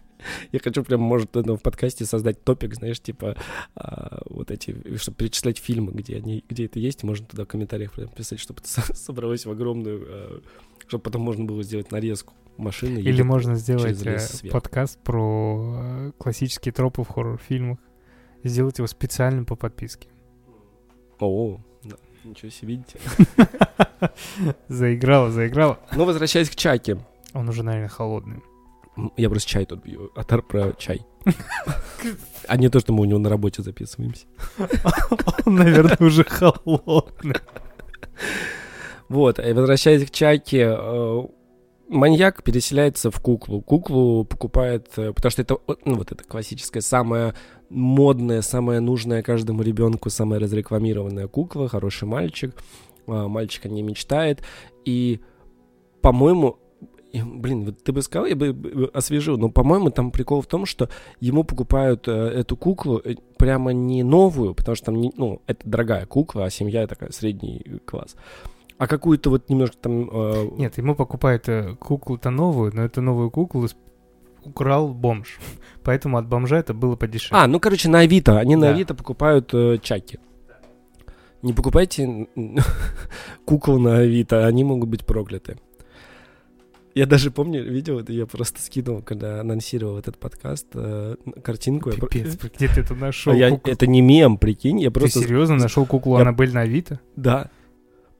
[0.52, 3.36] Я хочу прям, может, ну, в подкасте создать топик, знаешь, типа
[3.74, 7.92] а, вот эти, чтобы перечислять фильмы, где они, где это есть, можно туда в комментариях
[7.92, 10.42] прям писать, чтобы это со- собралось в огромную,
[10.86, 13.00] чтобы потом можно было сделать нарезку машины.
[13.00, 17.80] Или можно сделать э, подкаст про э, классические тропы в хоррор-фильмах.
[18.44, 20.08] Сделать его специально по подписке.
[21.20, 21.60] О,
[22.24, 22.98] ничего себе, видите.
[24.68, 25.78] Заиграла, заиграла.
[25.94, 26.98] Ну, возвращаясь к чайке.
[27.34, 28.42] Он уже, наверное, холодный.
[29.16, 30.10] Я просто чай тут пью.
[30.14, 31.02] Атар про чай.
[32.48, 34.26] А не то, что мы у него на работе записываемся.
[35.46, 37.36] Он, наверное, уже холодный.
[39.08, 41.22] Вот, возвращаясь к чайке, э,
[41.92, 43.60] маньяк переселяется в куклу.
[43.60, 47.34] Куклу покупает, э, потому что это, ну, вот это классическая, самая
[47.68, 52.54] модная, самая нужная каждому ребенку, самая разрекламированная кукла, хороший мальчик.
[53.06, 54.42] А, Мальчик о ней мечтает.
[54.84, 55.20] И,
[56.00, 56.58] по-моему,
[57.12, 60.66] блин, вот ты бы сказал, я бы бы освежил, но, по-моему, там прикол в том,
[60.66, 60.88] что
[61.20, 65.60] ему покупают э, эту куклу э, прямо не новую, потому что там, не, ну, это
[65.68, 68.16] дорогая кукла, а семья такая средний класс,
[68.78, 70.08] а какую-то вот немножко там...
[70.12, 73.68] э, Нет, ему покупают э, куклу-то новую, но эту новую куклу
[74.44, 75.38] украл бомж.
[75.84, 77.38] Поэтому от бомжа это было подешевле.
[77.42, 78.38] А, ну, короче, на Авито.
[78.38, 78.74] Они на Да.
[78.74, 80.18] Авито покупают э, чаки.
[81.42, 82.28] Не покупайте
[83.44, 85.58] кукол на Авито, они могут быть прокляты.
[86.94, 91.88] Я даже помню, видел это, я просто скинул, когда анонсировал этот подкаст, э, картинку.
[91.90, 93.32] я Пипец, где ты это нашел?
[93.32, 95.20] А я- это не мем, прикинь, я Ты просто...
[95.20, 97.00] серьезно нашел куклу Я- Аннабель на Авито?
[97.16, 97.48] Да.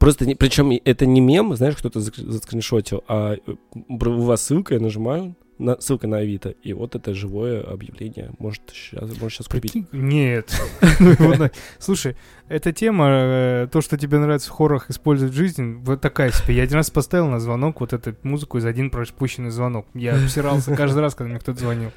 [0.03, 4.81] Просто, не, причем это не мем, знаешь, кто-то заскриншотил, а э, у вас ссылка, я
[4.81, 8.33] нажимаю, на, ссылка на Авито, и вот это живое объявление.
[8.41, 9.77] Может, сейчас, может, сейчас купить.
[9.93, 10.61] Нет.
[10.99, 12.17] Ну Слушай,
[12.49, 16.57] эта тема, э, то, что тебе нравится в хоррорах использовать в жизни, вот такая себе.
[16.57, 19.87] Я один раз поставил на звонок вот эту музыку из один пропущенный звонок.
[19.95, 21.93] Я обсирался каждый раз, когда мне кто-то звонил.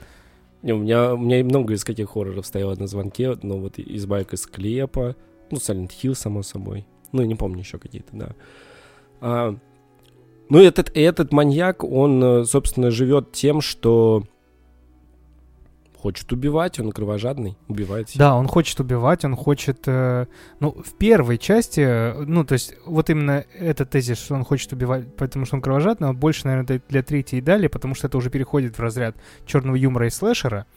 [0.62, 4.20] Не, у меня, у меня много из каких хорроров стояло на звонке, но вот изба
[4.22, 5.15] из склепа,
[5.50, 6.86] ну, Silent Hill, само собой.
[7.12, 8.30] Ну, я не помню еще какие-то, да.
[9.22, 9.56] А,
[10.50, 14.24] ну, этот, этот маньяк, он, э, собственно, живет тем, что
[16.06, 18.20] хочет убивать, он кровожадный, убивает всех.
[18.20, 19.88] Да, он хочет убивать, он хочет...
[19.88, 20.28] э,
[20.60, 24.72] ну, в первой части, э, ну, то есть, вот именно этот тезис, что он хочет
[24.72, 28.20] убивать, потому что он кровожадный, он больше, наверное, для третьей и далее, потому что это
[28.20, 29.15] уже переходит в разряд
[29.48, 30.68] черного юмора и слэшера.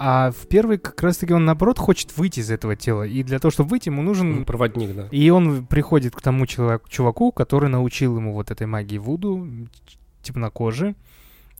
[0.00, 3.02] А в первой как раз-таки он, наоборот, хочет выйти из этого тела.
[3.02, 4.40] И для того, чтобы выйти, ему нужен...
[4.40, 5.08] Ну, Проводник, да.
[5.10, 9.48] И он приходит к тому человеку, чуваку, который научил ему вот этой магии Вуду,
[10.22, 10.94] темнокожий,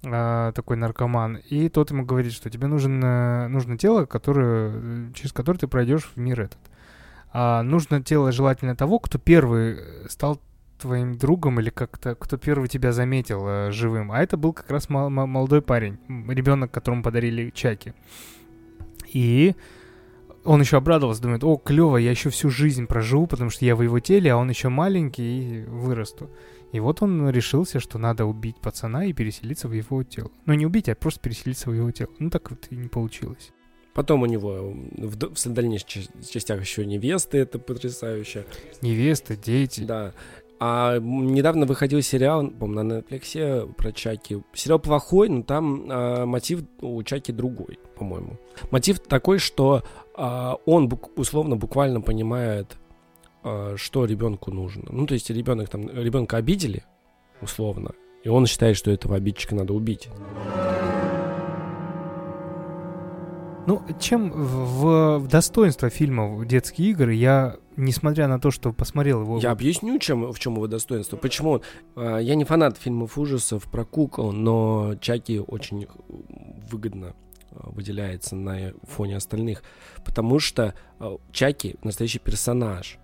[0.04, 1.40] а, такой наркоман.
[1.50, 5.66] И тот ему говорит, что тебе нужен, э, нужно тело, которое, э, через которое ты
[5.66, 6.58] пройдешь в мир этот.
[7.32, 10.40] А нужно тело желательно того, кто первый э, стал
[10.78, 14.12] твоим другом или как-то, кто первый тебя заметил э, живым.
[14.12, 17.94] А это был как раз мол- мо- молодой парень, ребенок, которому подарили чаки.
[19.12, 19.54] И
[20.44, 23.82] он еще обрадовался, думает, о, клево, я еще всю жизнь проживу, потому что я в
[23.82, 26.30] его теле, а он еще маленький и вырасту.
[26.72, 30.30] И вот он решился, что надо убить пацана и переселиться в его тело.
[30.46, 32.10] Ну, не убить, а просто переселиться в его тело.
[32.18, 33.52] Ну, так вот и не получилось.
[33.94, 38.46] Потом у него в, в дальнейших частях еще невесты, это потрясающе.
[38.80, 39.80] Невеста, дети.
[39.80, 40.12] Да.
[40.60, 44.42] А недавно выходил сериал, по-моему, на Netflix про Чаки.
[44.52, 48.38] Сериал плохой, но там а, мотив у Чаки другой, по-моему.
[48.70, 49.82] Мотив такой, что
[50.16, 52.76] а, он бук- условно буквально понимает,
[53.44, 54.84] а, что ребенку нужно.
[54.90, 56.82] Ну, то есть ребенок там ребенка обидели,
[57.40, 57.92] условно,
[58.24, 60.08] и он считает, что этого обидчика надо убить.
[63.68, 69.38] Ну, чем в, в достоинство фильма «Детские игры» я, несмотря на то, что посмотрел его...
[69.40, 71.18] Я объясню, чем, в чем его достоинство.
[71.18, 71.60] Почему?
[71.94, 75.86] А, я не фанат фильмов ужасов про кукол, но Чаки очень
[76.70, 77.14] выгодно
[77.50, 79.62] а, выделяется на фоне остальных,
[80.02, 82.98] потому что а, Чаки настоящий персонаж.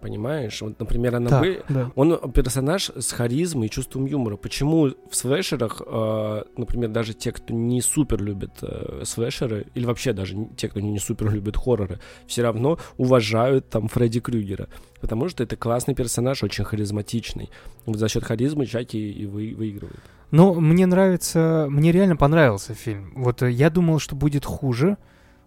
[0.00, 0.60] Понимаешь?
[0.62, 1.62] Вот, например, она Да, бы...
[1.68, 1.90] да.
[1.94, 4.36] Он персонаж с харизмой и чувством юмора.
[4.36, 10.12] Почему в слэшерах, э, например, даже те, кто не супер любит э, слэшеры, или вообще
[10.12, 14.68] даже те, кто не супер любит хорроры, все равно уважают там Фредди Крюгера?
[15.00, 17.50] Потому что это классный персонаж, очень харизматичный.
[17.86, 20.00] Вот за счет харизмы Чаки и вы, выигрывает.
[20.30, 23.12] Но мне нравится, мне реально понравился фильм.
[23.16, 24.96] Вот э, я думал, что будет хуже.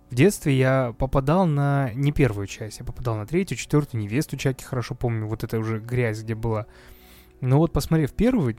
[0.10, 4.64] В детстве я попадал на не первую часть, я попадал на третью, четвертую, невесту Чаки
[4.64, 6.66] хорошо помню, вот это уже грязь, где была.
[7.42, 8.58] Но вот посмотрев первую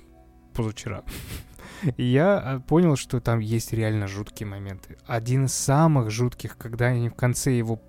[0.54, 1.02] позавчера,
[1.96, 4.96] я э, понял, что там есть реально жуткие моменты.
[5.06, 7.80] Один из самых жутких, когда они в конце его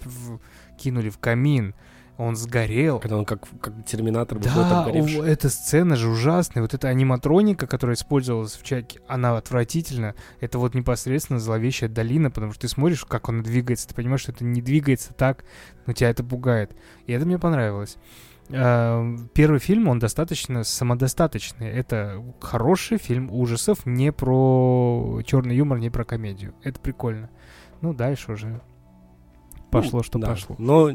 [0.00, 0.40] в-
[0.78, 1.74] кинули в камин,
[2.20, 2.98] он сгорел.
[3.00, 5.20] Когда он как, как терминатор выходит Да, обгоревший.
[5.20, 6.62] о, эта сцена же ужасная.
[6.62, 10.14] Вот эта аниматроника, которая использовалась в чаке, она отвратительна.
[10.40, 14.32] Это вот непосредственно зловещая долина, потому что ты смотришь, как он двигается, ты понимаешь, что
[14.32, 15.44] это не двигается так,
[15.86, 16.76] но тебя это пугает.
[17.06, 17.96] И это мне понравилось.
[18.52, 21.68] А, Первый фильм, он достаточно самодостаточный.
[21.68, 26.54] Это хороший фильм ужасов, не про черный юмор, не про комедию.
[26.62, 27.30] Это прикольно.
[27.80, 28.60] Ну, дальше уже
[29.70, 30.28] пошло, что Да.
[30.30, 30.56] пошло.
[30.58, 30.90] Но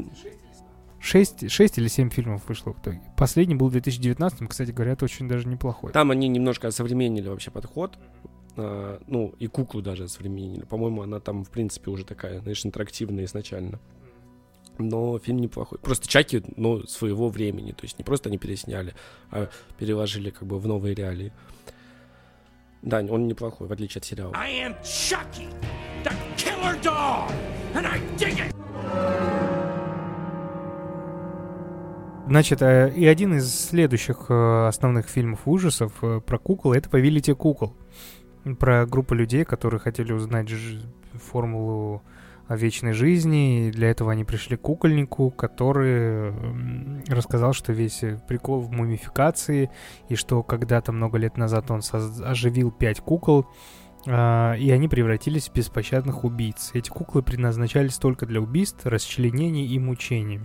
[1.06, 3.00] 6, 6 или 7 фильмов вышло в итоге.
[3.16, 5.92] Последний был в 2019, кстати, говорят, очень даже неплохой.
[5.92, 7.96] Там они немножко осовременили вообще подход.
[8.56, 10.64] А, ну, и куклу даже осовременили.
[10.64, 13.78] По-моему, она там, в принципе, уже такая, знаешь, интерактивная изначально.
[14.78, 15.78] Но фильм неплохой.
[15.78, 17.70] Просто Чаки, ну, своего времени.
[17.70, 18.94] То есть не просто они пересняли,
[19.30, 21.32] а переложили как бы в новые реалии.
[22.82, 24.34] Да, он неплохой, в отличие от сериала.
[24.34, 25.48] I am Chucky,
[26.02, 27.30] the killer dog,
[27.74, 29.35] and I dig it.
[32.26, 37.36] Значит, э, и один из следующих э, основных фильмов ужасов э, про кукол— это «Повелите
[37.36, 37.76] кукол».
[38.58, 40.50] Про группу людей, которые хотели узнать
[41.14, 42.02] формулу
[42.48, 46.32] о вечной жизни, и для этого они пришли к кукольнику, который
[47.08, 49.70] рассказал, что весь прикол в мумификации,
[50.08, 51.80] и что когда-то много лет назад он
[52.24, 53.46] оживил пять кукол,
[54.06, 56.70] а, и они превратились в беспощадных убийц.
[56.74, 60.40] Эти куклы предназначались только для убийств, расчленений и мучений.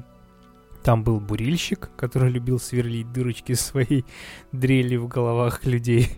[0.84, 4.06] Там был бурильщик, который любил сверлить дырочки своей
[4.52, 6.10] дрели в головах людей.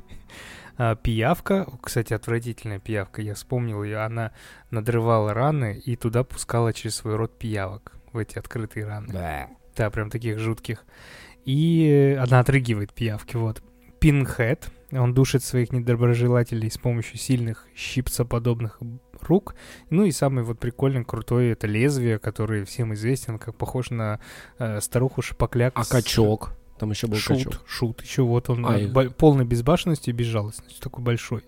[0.75, 4.31] А, пиявка, кстати, отвратительная пиявка, я вспомнил ее, она
[4.71, 9.13] надрывала раны и туда пускала через свой рот пиявок в эти открытые раны.
[9.75, 10.85] Да, прям таких жутких.
[11.45, 13.61] И она отрыгивает пиявки, вот.
[13.99, 18.79] Пинхед, он душит своих недоброжелателей с помощью сильных щипцоподобных
[19.23, 19.55] рук.
[19.89, 24.19] Ну и самый вот прикольный, крутой, это лезвие, который всем известен, как похож на
[24.59, 25.73] э, старуху Шапокляк.
[25.75, 26.51] А с- качок?
[26.79, 27.61] Там еще был Шут, качок.
[27.67, 28.01] шут.
[28.01, 31.43] Еще вот он А, бо- полной безбашенностью и безжалостностью, такой большой.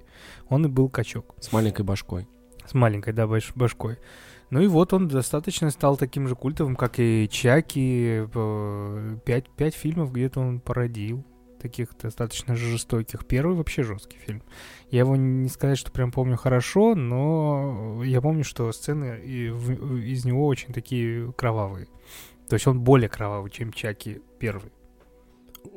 [0.49, 1.35] Он и был качок.
[1.41, 2.27] С маленькой башкой.
[2.65, 3.97] С маленькой, да, больш- башкой.
[4.51, 8.25] Ну и вот он достаточно стал таким же культовым, как и Чаки.
[8.33, 11.25] Э, Пять, пять фильмов где-то он породил.
[11.65, 13.25] Таких достаточно жестоких.
[13.25, 14.43] Первый вообще жесткий фильм.
[14.91, 20.45] Я его не сказать, что прям помню хорошо, но я помню, что сцены из него
[20.45, 21.87] очень такие кровавые.
[22.47, 24.71] То есть он более кровавый, чем Чаки первый.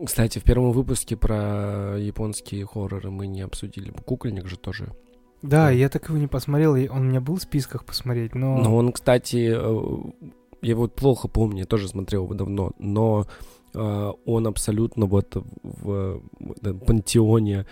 [0.04, 3.90] Кстати, в первом выпуске про японские хорроры мы не обсудили.
[3.90, 4.92] Кукольник же тоже.
[5.40, 5.70] Да, Да.
[5.70, 6.74] я так его не посмотрел.
[6.74, 8.58] Он у меня был в списках посмотреть, но...
[8.58, 10.28] Но он, кстати, э,
[10.60, 13.26] я его плохо помню, я тоже смотрел его давно, но
[13.74, 17.66] он абсолютно вот в, в пантеоне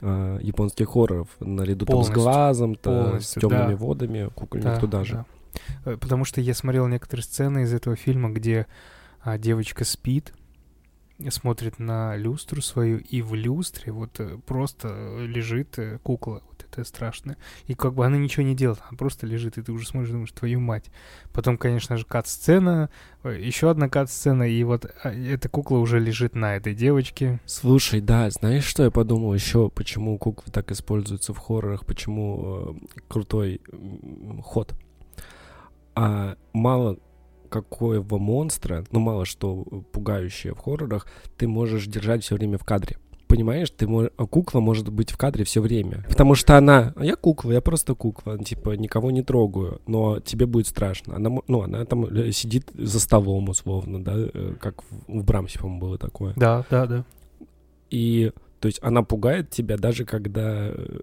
[0.00, 3.76] э, японских хорроров, наряду там с глазом, с Полностью, темными да.
[3.76, 5.14] водами, кукольник Да, туда же.
[5.14, 5.24] да.
[5.84, 8.66] Э, Потому что я смотрел некоторые сцены из этого фильма, где
[9.22, 10.32] а, девочка спит,
[11.28, 16.42] смотрит на люстру свою, и в люстре вот э, просто лежит э, кукла.
[16.70, 17.36] Какая-то страшная.
[17.66, 20.32] И как бы она ничего не делает, она просто лежит, и ты уже смотришь, думаешь,
[20.32, 20.84] твою мать.
[21.32, 22.90] Потом, конечно же, кат-сцена,
[23.24, 27.40] еще одна кат-сцена, и вот а, эта кукла уже лежит на этой девочке.
[27.44, 33.02] Слушай, да, знаешь, что я подумал еще, почему куклы так используются в хоррорах, почему э,
[33.08, 34.74] крутой м, ход?
[35.96, 36.98] А мало
[37.48, 42.96] какого монстра, ну мало что пугающее в хоррорах, ты можешь держать все время в кадре.
[43.30, 44.08] Понимаешь, ты мож...
[44.28, 46.04] кукла может быть в кадре все время.
[46.08, 50.46] Потому что она, «А я кукла, я просто кукла, типа никого не трогаю, но тебе
[50.46, 51.14] будет страшно.
[51.14, 55.60] Она, ну, она там э, сидит за столом условно, да, э, как в, в Брамсе,
[55.60, 56.34] по-моему, было такое.
[56.34, 57.04] Да, да, да.
[57.90, 61.00] И то есть она пугает тебя даже когда, э,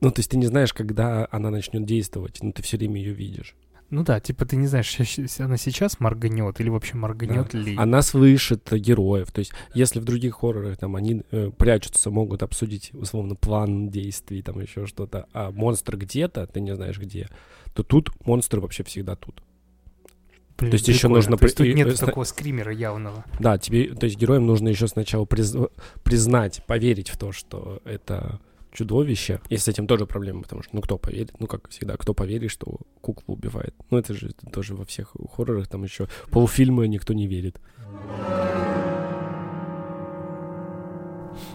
[0.00, 3.12] ну то есть ты не знаешь, когда она начнет действовать, но ты все время ее
[3.12, 3.54] видишь.
[3.92, 4.96] Ну да, типа ты не знаешь,
[5.38, 7.76] она сейчас морганет или вообще морганет ли.
[7.76, 9.30] Она слышит героев.
[9.30, 14.40] То есть, если в других хоррорах там они э, прячутся, могут обсудить условно план действий,
[14.40, 17.28] там еще что-то, а монстр где-то, ты не знаешь где,
[17.74, 19.42] то тут монстр вообще всегда тут.
[20.56, 21.16] Блин, то есть прикольно.
[21.16, 23.26] нужно То есть тут нет сна- такого скримера явного.
[23.40, 25.70] Да, тебе, то есть героям нужно еще сначала приз-
[26.02, 28.40] признать, поверить в то, что это
[28.72, 29.40] чудовище.
[29.48, 31.32] И с этим тоже проблема, потому что, ну, кто поверит?
[31.38, 33.74] Ну, как всегда, кто поверит, что куклу убивает?
[33.90, 37.60] Ну, это же тоже во всех хоррорах, там еще полфильма никто не верит.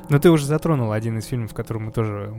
[0.10, 2.30] Но ты уже затронул один из фильмов, который мы тоже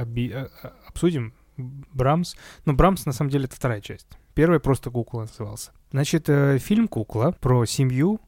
[0.00, 1.34] оби- а- а- обсудим.
[1.56, 2.36] Брамс.
[2.64, 4.06] Ну, Брамс, на самом деле, это вторая часть.
[4.34, 5.72] Первая просто «Кукла» назывался.
[5.90, 8.18] Значит, э, фильм «Кукла» про семью,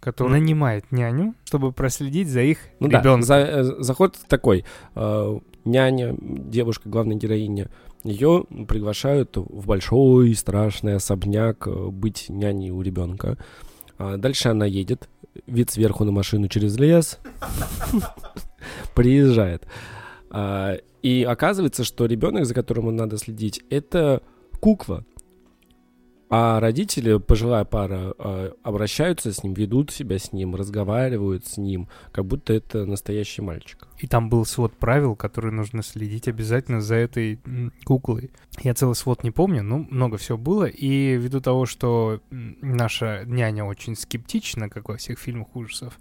[0.00, 0.44] которая Мгм.
[0.44, 3.22] нанимает няню, чтобы проследить за их Ну да, ребенком.
[3.22, 4.64] за- э, заход такой.
[4.94, 7.68] э, няня, девушка, главная героиня,
[8.04, 13.36] ее приглашают в большой страшный особняк э, быть няней у ребенка.
[13.98, 15.08] А дальше она едет,
[15.46, 17.18] вид сверху на машину через лес,
[18.94, 19.66] приезжает.
[20.30, 24.22] А, И оказывается, что ребенок, за которым надо следить, это
[24.60, 25.04] кукла.
[26.28, 31.88] А родители, пожилая пара, а, обращаются с ним, ведут себя с ним, разговаривают с ним,
[32.10, 33.86] как будто это настоящий мальчик.
[33.98, 37.38] И там был свод правил, которые нужно следить обязательно за этой
[37.84, 38.32] куклой.
[38.60, 40.64] Я целый свод не помню, но много всего было.
[40.64, 46.00] И ввиду того, что наша няня очень скептична, как во всех фильмах ужасов,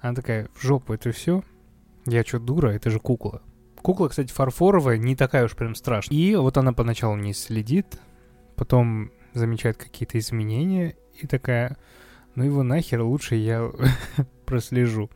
[0.00, 1.42] она такая, в жопу это все.
[2.06, 2.70] Я что, дура?
[2.70, 3.42] Это же кукла.
[3.82, 6.16] Кукла, кстати, фарфоровая, не такая уж прям страшная.
[6.16, 8.00] И вот она поначалу не следит,
[8.56, 11.76] потом замечает какие-то изменения и такая,
[12.34, 13.70] ну его нахер, лучше я
[14.46, 15.10] прослежу.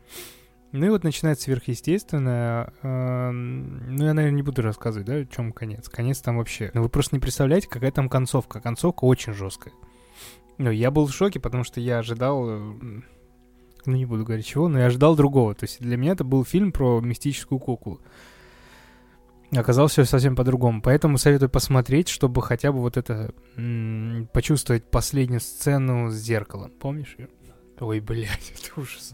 [0.71, 2.71] Ну и вот начинается сверхъестественное.
[2.81, 5.89] э, Ну, я, наверное, не буду рассказывать, да, в чем конец.
[5.89, 6.71] Конец там вообще...
[6.73, 8.61] Ну, вы просто не представляете, какая там концовка.
[8.61, 9.73] Концовка очень жесткая.
[10.57, 12.45] Ну, я был в шоке, потому что я ожидал...
[12.49, 12.59] э,
[13.85, 15.53] Ну, не буду говорить чего, но я ожидал другого.
[15.55, 17.99] То есть для меня это был фильм про мистическую куклу.
[19.53, 20.81] Оказалось все совсем по-другому.
[20.81, 23.33] Поэтому советую посмотреть, чтобы хотя бы вот это...
[23.57, 26.71] м, Почувствовать последнюю сцену с зеркалом.
[26.79, 27.27] Помнишь ее?
[27.79, 29.13] Ой, блядь, это ужас.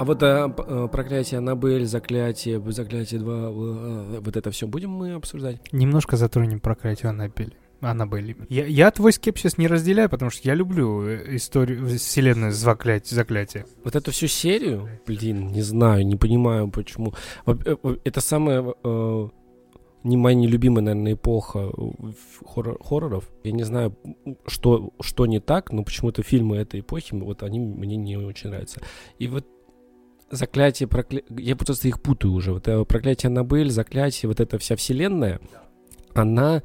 [0.00, 4.90] А вот э, п- э, проклятие Аннабель, заклятие, заклятие 2, э, вот это все будем
[4.90, 5.60] мы обсуждать?
[5.72, 7.56] Немножко затронем проклятие Аннабель.
[7.80, 8.36] Аннабель.
[8.48, 13.14] Я, я твой скепсис не разделяю, потому что я люблю э, историю, вселенную заклятия.
[13.14, 13.66] заклятия.
[13.84, 17.14] Вот эту всю серию, блин, не знаю, не понимаю, почему.
[17.46, 17.54] Э,
[18.04, 19.28] Это самая э,
[20.02, 21.82] не моя нелюбимая, наверное, эпоха э,
[22.44, 23.30] хоррор- хорроров.
[23.44, 23.96] Я не знаю,
[24.46, 28.80] что, что не так, но почему-то фильмы этой эпохи, вот они мне не очень нравятся.
[29.18, 29.46] И вот
[30.30, 31.22] заклятие, прокля...
[31.30, 32.52] я просто их путаю уже.
[32.52, 35.40] Вот проклятие Аннабель, заклятие, вот эта вся вселенная,
[36.14, 36.62] она,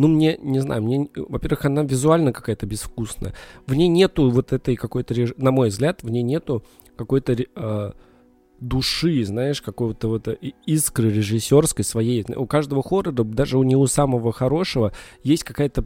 [0.00, 3.34] ну, мне, не знаю, мне, во-первых, она визуально какая-то безвкусная.
[3.66, 6.64] В ней нету вот этой какой-то, на мой взгляд, в ней нету
[6.96, 7.92] какой-то э,
[8.60, 12.24] души, знаешь, какого-то вот э, искры режиссерской своей.
[12.34, 15.84] У каждого хоррора, даже у не у самого хорошего, есть какая-то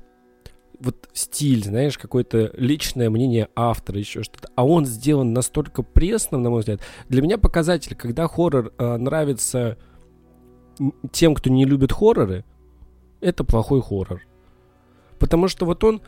[0.79, 4.49] вот стиль, знаешь, какое-то личное мнение автора, еще что-то.
[4.55, 6.79] А он сделан настолько пресным, на мой взгляд.
[7.09, 9.77] Для меня показатель, когда хоррор э, нравится
[11.11, 12.45] тем, кто не любит хорроры,
[13.25, 14.23] это плохой хоррор.
[15.19, 16.03] Потому что вот он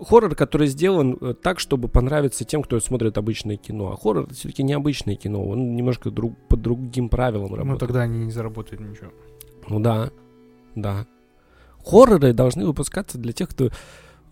[0.00, 3.92] хоррор, который сделан э, так, чтобы понравиться тем, кто смотрит обычное кино.
[3.92, 5.44] А хоррор это все-таки необычное кино.
[5.46, 7.80] Он немножко друг, по другим правилам Ну, работает.
[7.80, 9.10] тогда они не заработают ничего.
[9.68, 10.10] Ну да,
[10.74, 11.06] да.
[11.84, 13.70] Хорроры должны выпускаться для тех, кто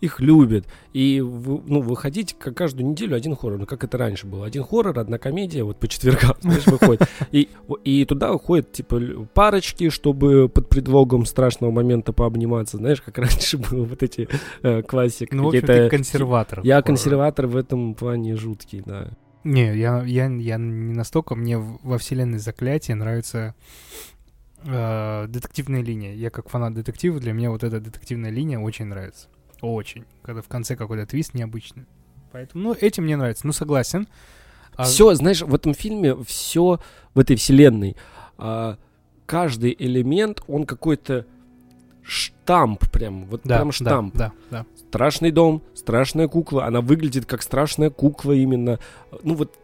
[0.01, 0.65] их любит.
[0.93, 3.59] И ну, выходить как каждую неделю один хоррор.
[3.59, 4.45] Ну, как это раньше было.
[4.45, 7.01] Один хоррор, одна комедия, вот по четвергам, знаешь, выходит.
[7.31, 7.49] И,
[7.83, 8.99] и туда уходят, типа,
[9.33, 12.77] парочки, чтобы под предлогом страшного момента пообниматься.
[12.77, 14.27] Знаешь, как раньше было вот эти
[14.61, 15.31] э, классик.
[15.31, 16.59] Ну, в общем, ты консерватор.
[16.59, 16.85] Я хоррора.
[16.85, 19.11] консерватор в этом плане жуткий, да.
[19.43, 21.35] Не, я, я, я не настолько.
[21.35, 23.53] Мне во вселенной заклятия нравится
[24.63, 26.13] э, детективная линия.
[26.13, 29.27] Я как фанат детектива, для меня вот эта детективная линия очень нравится.
[29.61, 30.05] Очень.
[30.21, 31.85] Когда в конце какой-то твист необычный.
[32.31, 33.47] Поэтому, ну, этим мне нравится.
[33.47, 34.07] Ну, согласен.
[34.75, 36.79] А- Все, знаешь, в этом фильме все
[37.13, 37.95] в этой вселенной.
[38.37, 38.77] а,
[39.25, 41.25] каждый элемент, он какой-то
[42.03, 44.15] штамп прям, вот да, прям да, штамп.
[44.17, 44.65] Да, да.
[44.89, 48.79] Страшный дом, страшная кукла, она выглядит как страшная кукла именно.
[49.23, 49.57] Ну вот,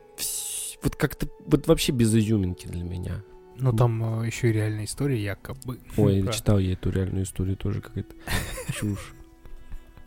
[0.84, 3.24] вот как-то, вот вообще без изюминки для меня.
[3.58, 5.80] Ну, там еще и реальная история, якобы.
[5.98, 8.16] Ой, я читал я эту реальную историю, тоже какая-то
[8.74, 9.14] чушь.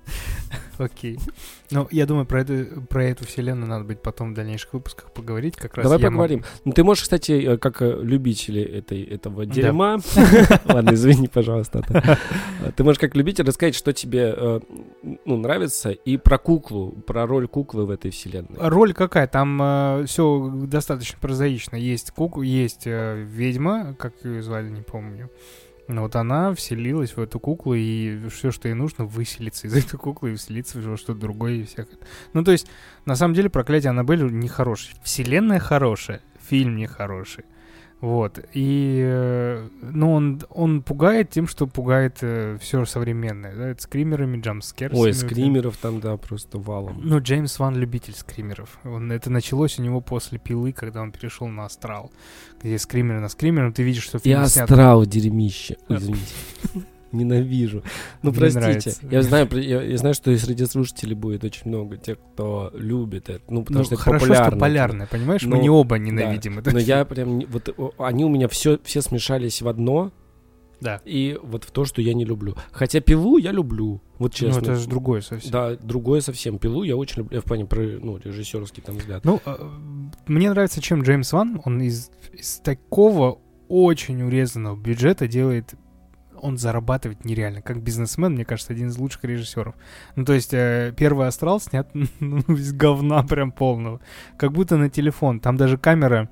[0.79, 1.19] Окей.
[1.71, 5.57] Ну, я думаю, про эту, про эту вселенную надо будет потом в дальнейших выпусках поговорить.
[5.57, 6.45] Как раз Давай я могу- поговорим.
[6.65, 9.99] Ну, ты можешь, кстати, э, как э, любители этой, этого дерьма,
[10.65, 11.83] ладно, извини, пожалуйста.
[11.89, 14.61] Э, ты можешь как любитель рассказать, что тебе
[15.25, 18.57] ну, нравится, и про куклу, про роль куклы в этой вселенной.
[18.59, 19.27] Роль какая?
[19.27, 21.77] Там все достаточно прозаично.
[21.77, 25.31] Есть куку, есть ведьма, как ее звали, не помню.
[25.87, 29.99] Но вот она вселилась в эту куклу, и все, что ей нужно, выселиться из этой
[29.99, 31.99] куклы и вселиться во что-то другое и всякое.
[32.33, 32.67] Ну, то есть,
[33.05, 34.97] на самом деле, проклятие Аннабель нехорошее.
[35.03, 37.45] Вселенная хорошая, фильм нехороший.
[38.01, 38.39] Вот.
[38.53, 42.17] И, э, ну, он, он пугает тем, что пугает
[42.61, 43.55] все современное.
[43.55, 43.69] Да?
[43.69, 45.01] Это скримерами, джампскерсами.
[45.01, 47.01] Ой, скримеров там, да, просто валом.
[47.03, 48.79] Ну, Джеймс Ван любитель скримеров.
[48.85, 52.13] Он, это началось у него после пилы, когда он перешел на астрал.
[52.63, 54.71] Где скример на скример, ты видишь, что И фильм снят.
[54.71, 55.77] астрал дерьмище.
[55.89, 56.35] Извините.
[57.15, 57.83] Ненавижу.
[58.23, 58.61] Ну, Мне простите.
[58.61, 58.97] нравится.
[59.11, 63.29] Я знаю, я, я знаю, что и среди слушателей будет очень много тех, кто любит
[63.31, 63.43] это.
[63.49, 64.51] Ну, потому Ну, что это хорошо, популярно.
[64.51, 65.43] что полярное, понимаешь?
[65.45, 66.05] Мы Но- не оба Да.
[66.05, 66.71] ненавидим это.
[66.73, 67.41] Но я прям...
[67.49, 70.13] Вот они у меня все, все смешались в одно,
[70.81, 71.01] Да.
[71.05, 72.57] и вот в то, что я не люблю.
[72.73, 74.01] Хотя пилу я люблю.
[74.19, 74.61] Вот Ну, честно.
[74.61, 75.51] это же другое совсем.
[75.51, 76.59] Да, другое совсем.
[76.59, 77.41] Пилу я очень люблю.
[77.41, 79.25] В плане про, ну, режиссерский там взгляд.
[79.25, 79.57] Ну, э,
[80.27, 83.39] мне нравится, чем Джеймс Ван, он из, из такого
[83.69, 85.75] очень урезанного бюджета делает
[86.45, 87.63] он зарабатывает нереально.
[87.63, 89.75] Как бизнесмен, мне кажется, один из лучших режиссеров.
[90.15, 91.89] Ну, то есть, э, первый астрал снят
[92.21, 94.01] ну, из говна прям полного.
[94.37, 95.41] Как будто на телефон.
[95.41, 96.29] Там даже камера,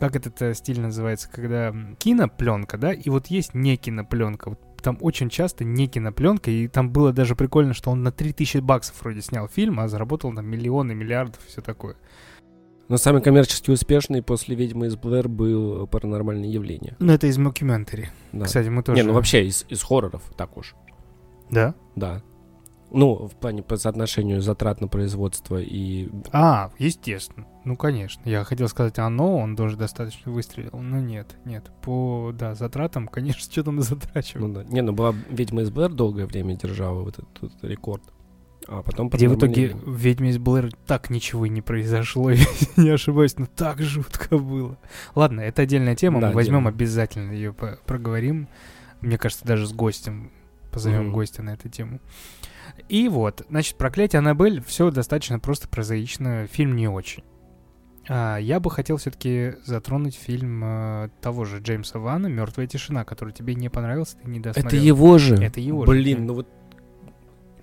[0.00, 4.50] как этот э, стиль называется, когда кинопленка, да, и вот есть не кинопленка.
[4.50, 8.58] Вот там очень часто не кинопленка, и там было даже прикольно, что он на 3000
[8.58, 11.94] баксов вроде снял фильм, а заработал там миллионы, миллиардов все такое.
[12.92, 16.94] Но самый коммерчески успешный после «Ведьмы из Блэр» был «Паранормальное явление».
[16.98, 18.10] Ну, это из мокьюментари.
[18.32, 18.44] Да.
[18.44, 19.00] Кстати, мы тоже...
[19.00, 20.74] Не, ну вообще из, из хорроров так уж.
[21.50, 21.74] Да?
[21.96, 22.22] Да.
[22.90, 26.10] Ну, в плане по соотношению затрат на производство и...
[26.32, 27.46] А, естественно.
[27.64, 28.28] Ну, конечно.
[28.28, 30.76] Я хотел сказать оно, он тоже достаточно выстрелил.
[30.78, 31.70] Но нет, нет.
[31.80, 34.46] По, да, затратам, конечно, что там затрачивать.
[34.46, 34.64] Ну, да.
[34.64, 38.04] Не, ну была «Ведьма из Блэр» долгое время держала вот этот, вот рекорд.
[38.68, 39.08] А потом...
[39.08, 39.84] Где в «Паранормальное итоге явление».
[39.84, 44.38] в «Ведьме из Блэр» так ничего и не произошло, если не ошибаюсь, но так жутко
[44.38, 44.78] было.
[45.14, 48.48] Ладно, это отдельная тема, Да, мы возьмем обязательно ее проговорим.
[49.00, 50.30] Мне кажется, даже с гостем
[50.70, 51.12] позовем Мгм.
[51.12, 52.00] гостя на эту тему.
[52.88, 57.24] И вот, значит, «Проклятие Аннабель» все достаточно просто прозаично, фильм не очень.
[58.08, 63.32] А, я бы хотел все-таки затронуть фильм э, того же Джеймса Вана «Мертвая тишина», который
[63.32, 64.66] тебе не понравился, ты не досмотрел.
[64.80, 65.36] Это его же.
[65.36, 66.48] Это его же, Блин, ну вот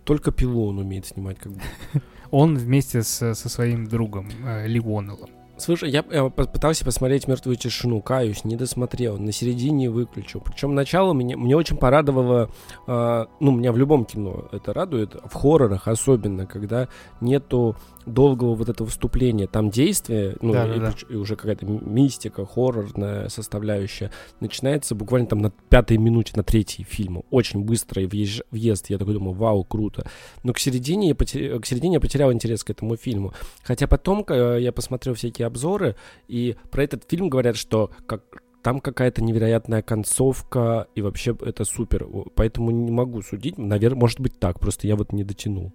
[0.10, 1.62] только пилу он умеет снимать, как бы.
[2.32, 5.30] Он вместе с- со своим другом э, Ли Уоннеллом.
[5.58, 10.42] Слушай, я по- пытался посмотреть мертвую тишину, каюсь, не досмотрел, на середине выключил.
[10.42, 12.50] Причем начало меня, мне очень порадовало,
[12.88, 16.88] э, ну, меня в любом кино это радует, в хоррорах особенно, когда
[17.22, 17.76] нету
[18.10, 22.46] долгого вот этого вступления, там действие, ну, Да, и, да, и уже какая-то ми- мистика,
[22.46, 27.24] хоррорная составляющая, начинается буквально там на пятой минуте, на третьей фильма.
[27.30, 30.06] Очень быстрый въезж- въезд, я такой думаю, вау, круто.
[30.44, 33.34] Но к середине, я поте- к середине я потерял интерес к этому фильму.
[33.64, 35.96] Хотя потом э, я посмотрел всякие обзоры,
[36.28, 38.24] и про этот фильм говорят, что как,
[38.62, 42.08] там какая-то невероятная концовка, и вообще это супер.
[42.36, 43.58] Поэтому не могу судить.
[43.58, 45.72] Наверное, может быть так, просто я вот не дотянул.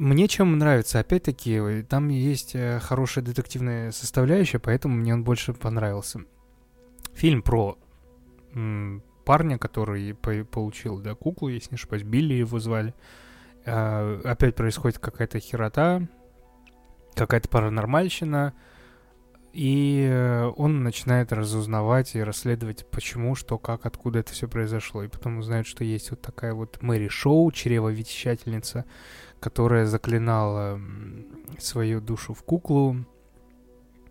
[0.00, 5.52] Мне чем нравится, опять-таки, э, там есть э, хорошая детективная составляющая, поэтому мне он больше
[5.52, 6.20] понравился.
[7.12, 7.76] Фильм про
[9.26, 12.94] парня, который по- получил да, куклу, если не ошибаюсь, Билли его звали.
[13.66, 16.08] А, опять происходит какая-то херота,
[17.14, 18.54] какая-то паранормальщина,
[19.52, 25.02] и э, он начинает разузнавать и расследовать, почему, что, как, откуда это все произошло.
[25.02, 28.84] И потом узнает, что есть вот такая вот Мэри Шоу, чревовещательница,
[29.40, 30.80] которая заклинала
[31.58, 32.96] свою душу в куклу.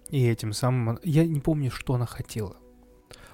[0.10, 1.00] И этим самым...
[1.04, 2.58] Я не помню, что она хотела.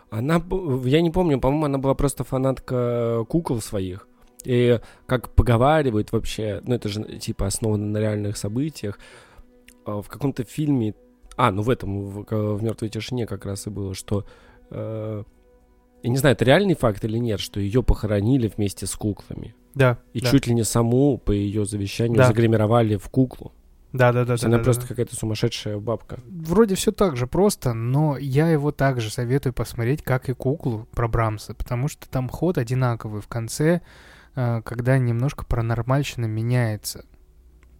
[0.09, 0.43] Она,
[0.83, 4.07] я не помню, по-моему, она была просто фанатка кукол своих.
[4.43, 8.99] И как поговаривают вообще, ну это же типа основано на реальных событиях,
[9.85, 10.93] а, в каком-то фильме
[11.35, 14.25] А, ну в этом, в, в мертвой тишине как раз и было, что.
[14.69, 15.23] э,
[16.05, 19.55] я не знаю, это реальный факт или нет, что ее похоронили вместе с куклами.
[19.73, 19.97] Да.
[20.13, 20.29] И да.
[20.29, 22.27] чуть ли не саму по ее завещанию Да.
[22.27, 23.53] загримировали в куклу.
[23.91, 24.37] Да, да, да.
[24.37, 24.89] да, она да, просто да.
[24.89, 26.19] какая-то сумасшедшая бабка.
[26.27, 31.07] Вроде все так же просто, но я его также советую посмотреть, как и куклу про
[31.07, 33.81] Брамса, потому что там ход одинаковый в конце,
[34.35, 37.05] э, когда немножко паранормальщина меняется.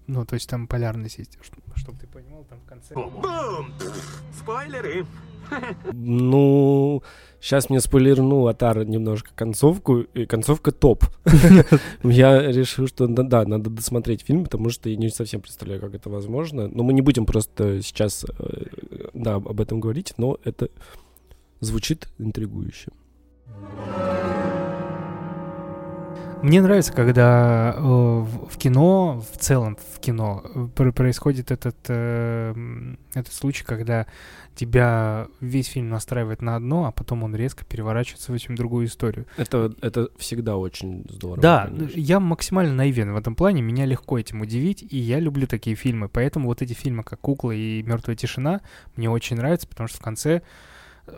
[0.08, 1.38] Ну, то есть там полярность есть,
[1.76, 2.94] чтобы ты понимал, там в конце...
[2.96, 3.74] Бум!
[4.38, 5.06] Спойлеры!
[5.94, 7.04] Ну,
[7.40, 11.06] сейчас мне спойлернул Атар немножко концовку, и концовка топ.
[12.04, 16.10] Я решил, что да, надо досмотреть фильм, потому что я не совсем представляю, как это
[16.10, 16.68] возможно.
[16.68, 18.66] Но мы не будем просто сейчас, э,
[19.14, 20.70] да, об этом говорить, но это
[21.60, 22.92] звучит интригующе.
[26.42, 31.78] Мне нравится, когда э, в, в кино, в целом в кино, э, пр- происходит этот,
[31.88, 32.54] э,
[33.14, 34.06] этот случай, когда
[34.54, 39.26] тебя весь фильм настраивает на одно, а потом он резко переворачивается в очень другую историю.
[39.38, 41.42] Это, это всегда очень здорово.
[41.42, 42.00] Да, конечно.
[42.00, 46.10] я максимально наивен в этом плане, меня легко этим удивить, и я люблю такие фильмы,
[46.10, 48.62] поэтому вот эти фильмы, как «Кукла» и «Мертвая тишина»,
[48.96, 50.42] мне очень нравятся, потому что в конце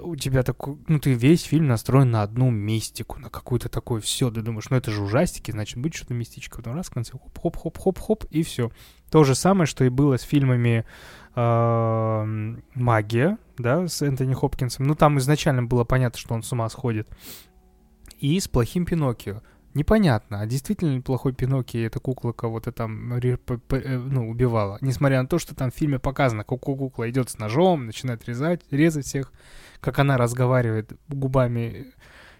[0.01, 4.29] у тебя такой, ну ты весь фильм настроен на одну мистику, на какую-то такую все,
[4.29, 8.25] ты думаешь, ну это же ужастики, значит будет что-то мистическое, потом раз в конце хоп-хоп-хоп-хоп-хоп,
[8.29, 8.71] и все.
[9.09, 10.85] То же самое, что и было с фильмами
[12.73, 17.07] «Магия», да, с Энтони Хопкинсом, ну там изначально было понятно, что он с ума сходит,
[18.19, 19.41] и с «Плохим Пиноккио»,
[19.77, 23.37] Непонятно, а действительно ли плохой Пиноккио эта кукла кого-то там э,
[23.69, 24.79] ну, убивала.
[24.81, 28.27] Несмотря на то, что там в фильме показано, как ку- кукла идет с ножом, начинает
[28.27, 29.31] резать, резать всех,
[29.79, 31.93] как она разговаривает губами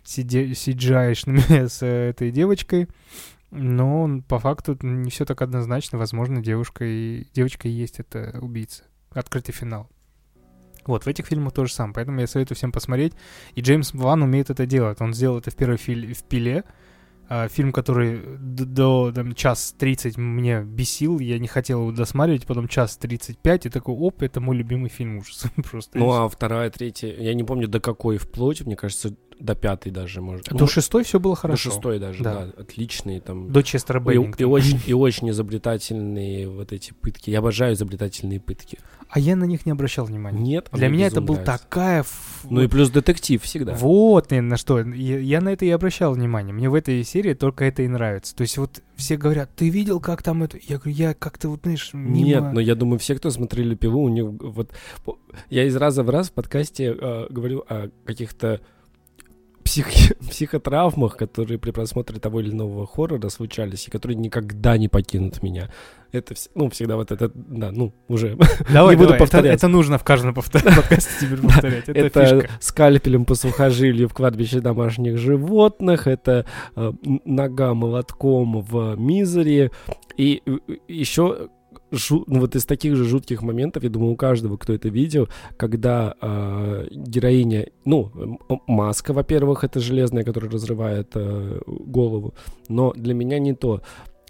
[0.03, 2.87] CGI-шными с э, этой девочкой.
[3.51, 5.99] Но по факту не все так однозначно.
[5.99, 8.83] Возможно, девушка и, девочка и есть это убийца.
[9.11, 9.91] Открытый финал.
[10.87, 11.93] Вот, в этих фильмах то же самое.
[11.93, 13.13] Поэтому я советую всем посмотреть.
[13.53, 15.01] И Джеймс Ван умеет это делать.
[15.01, 16.63] Он сделал это в первой фили- в «Пиле»,
[17.49, 22.97] фильм, который до там, час 30 мне бесил, я не хотел его досматривать, потом час
[22.97, 25.51] 35, и такой, оп, это мой любимый фильм ужасов.
[25.69, 25.97] Просто.
[25.97, 30.21] Ну, а вторая, третья, я не помню до какой вплоть, мне кажется, до пятой даже,
[30.21, 30.45] может.
[30.49, 31.71] до Ну, шестой все было До хорошо.
[31.71, 32.45] шестой даже, Да.
[32.45, 33.51] да, отличные там.
[33.51, 37.29] До Честера И, и очень, и очень изобретательные вот эти пытки.
[37.29, 38.79] Я обожаю изобретательные пытки.
[39.09, 40.41] А я на них не обращал внимания.
[40.41, 41.59] Нет, Для меня это был нравится.
[41.63, 42.03] такая...
[42.49, 43.73] Ну и плюс детектив всегда.
[43.73, 44.79] Вот наверное, на что.
[44.81, 46.53] Я, я на это и обращал внимание.
[46.53, 48.35] Мне в этой серии только это и нравится.
[48.35, 50.57] То есть вот все говорят, ты видел, как там это...
[50.61, 52.25] Я говорю, я как-то вот, знаешь, мимо...
[52.25, 54.71] Нет, но я думаю, все, кто смотрели пилу, у них вот
[55.49, 58.59] я из раза в раз в подкасте э, говорю о каких-то
[59.67, 65.43] псих- психотравмах, которые при просмотре того или иного хоррора случались, и которые никогда не покинут
[65.43, 65.69] меня.
[66.13, 68.37] Это, вс- ну, всегда вот это, да, ну, уже.
[68.73, 69.65] Давай, не буду давай, это- повторяться.
[69.65, 71.89] Это, нужно в каждом повтор- подкасте теперь повторять.
[71.89, 72.49] Это, Это фишка.
[72.61, 76.45] скальпелем по сухожилию в кладбище домашних животных, это
[76.75, 76.91] э,
[77.25, 79.71] нога молотком в мизере,
[80.15, 80.41] и
[80.87, 81.49] еще
[81.91, 86.15] ну, вот из таких же жутких моментов, я думаю, у каждого, кто это видел, когда
[86.21, 92.33] э, героиня, ну, маска, во-первых, это железная, которая разрывает э, голову,
[92.67, 93.81] но для меня не то.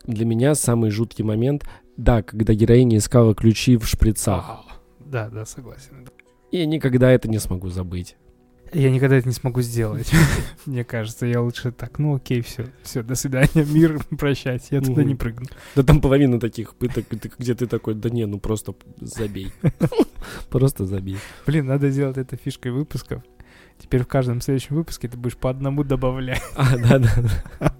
[0.05, 4.63] Для меня самый жуткий момент, да, когда героиня искала ключи в шприцах.
[4.99, 6.07] Да, да, согласен.
[6.51, 8.15] И я никогда это не смогу забыть.
[8.73, 10.11] Я никогда это не смогу сделать.
[10.65, 15.03] Мне кажется, я лучше так, ну окей, все, все, до свидания, мир, прощайте, я туда
[15.03, 15.47] не прыгну.
[15.75, 17.05] Да там половина таких пыток,
[17.39, 19.51] где- ты такой, да не, ну просто забей.
[20.49, 21.17] Просто забей.
[21.45, 23.23] Блин, надо сделать это фишкой выпусков.
[23.79, 26.41] Теперь в каждом следующем выпуске ты будешь по одному добавлять.
[26.55, 27.73] А, да, да.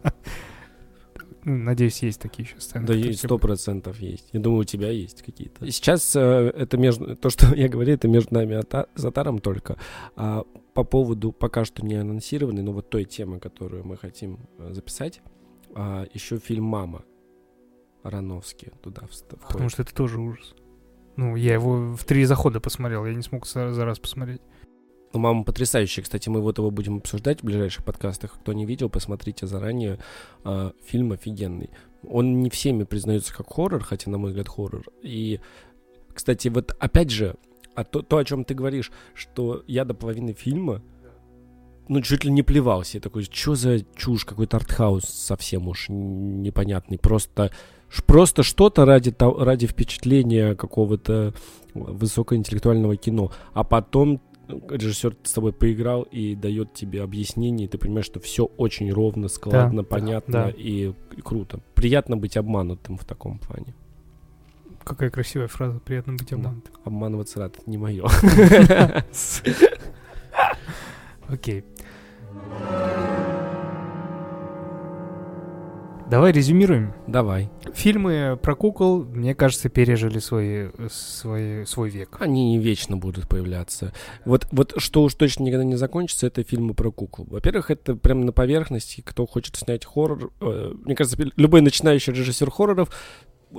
[1.43, 2.85] Ну, надеюсь, есть такие еще сцены.
[2.85, 4.27] Да, есть, тебе- сто процентов есть.
[4.33, 5.69] Я думаю, у тебя есть какие-то.
[5.71, 6.19] Сейчас э,
[6.55, 7.15] это между...
[7.15, 9.77] То, что я говорю, это между нами Ата- с Атаром только.
[10.17, 10.43] А
[10.77, 15.21] по поводу пока что не анонсированной, но вот той темы, которую мы хотим э, записать,
[15.73, 17.03] а, еще фильм «Мама»
[18.03, 19.71] Ароновский туда вст- Потому входит.
[19.71, 20.53] что это тоже ужас.
[21.15, 24.39] Ну, я его в три захода посмотрел, я не смог за, за раз посмотреть.
[25.13, 26.03] Ну, «Мама» потрясающая.
[26.03, 28.33] Кстати, мы вот его будем обсуждать в ближайших подкастах.
[28.35, 29.97] Кто не видел, посмотрите заранее.
[30.43, 31.71] А, фильм офигенный.
[32.07, 34.83] Он не всеми признается как хоррор, хотя, на мой взгляд, хоррор.
[35.01, 35.39] И,
[36.13, 37.35] кстати, вот опять же,
[37.77, 40.81] а то, то, о чем ты говоришь, что я до половины фильма
[41.87, 42.97] ну, чуть ли не плевался.
[42.97, 46.97] Я такой, что за чушь, какой-то артхаус совсем уж непонятный.
[46.97, 47.51] Просто,
[48.07, 51.35] просто что-то ради, ради впечатления какого-то
[51.75, 53.31] высокоинтеллектуального кино.
[53.53, 58.19] А потом ну, режиссер с тобой поиграл и дает тебе объяснение, и ты понимаешь, что
[58.19, 60.49] все очень ровно, складно, да, понятно да.
[60.49, 61.61] И, и круто.
[61.75, 63.75] Приятно быть обманутым в таком плане.
[64.87, 66.73] Какая красивая фраза, приятно быть обманутым.
[66.85, 68.07] Обманываться рад, не мое.
[71.27, 71.65] Окей.
[76.09, 76.93] Давай резюмируем.
[77.05, 77.49] Давай.
[77.73, 82.15] Фильмы про кукол, мне кажется, пережили свой, свой, свой век.
[82.21, 83.91] Они не вечно будут появляться.
[84.23, 87.27] Вот, вот что уж точно никогда не закончится, это фильмы про куклу.
[87.29, 89.01] Во-первых, это прямо на поверхности.
[89.05, 92.89] Кто хочет снять хоррор, э, мне кажется, любой начинающий режиссер хорроров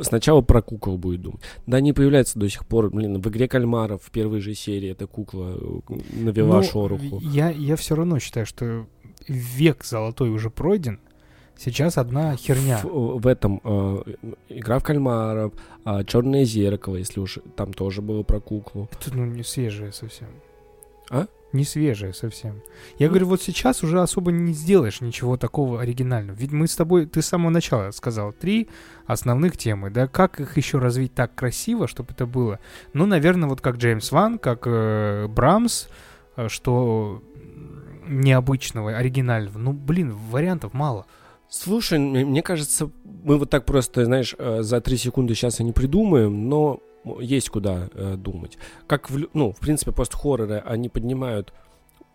[0.03, 1.41] сначала про кукол будет думать.
[1.66, 2.91] Да, они появляются до сих пор.
[2.91, 7.20] Блин, в игре кальмаров в первой же серии эта кукла э, навела Ну, шороху.
[7.22, 8.86] Я, я все равно считаю, что
[9.26, 11.01] век золотой уже пройден.
[11.57, 12.80] Сейчас одна херня.
[12.84, 14.03] В, в этом э,
[14.49, 15.53] игра в кальмаров,
[16.07, 18.89] черное зеркало, если уж там тоже было про куклу.
[18.93, 20.28] Это ну, не свежее совсем.
[21.11, 21.26] А?
[21.53, 22.62] Не свежее совсем.
[22.99, 23.11] Я Ну.
[23.12, 26.36] говорю, вот сейчас уже особо не сделаешь ничего такого оригинального.
[26.36, 28.68] Ведь мы с тобой, ты с самого начала сказал, три
[29.07, 32.59] основных темы, да, как их еще развить так красиво, чтобы это было.
[32.92, 35.88] Ну, наверное, вот как Джеймс Ван, как э, Брамс,
[36.36, 37.22] э, что
[38.07, 39.59] необычного, оригинального.
[39.59, 41.07] Ну, блин, вариантов мало.
[41.49, 45.72] Слушай, мне кажется, мы вот так просто, знаешь, э, за три секунды сейчас и не
[45.72, 46.80] придумаем, но
[47.20, 48.59] есть куда э, думать.
[48.86, 51.53] Как, в, ну, в принципе, пост-хорроры, они поднимают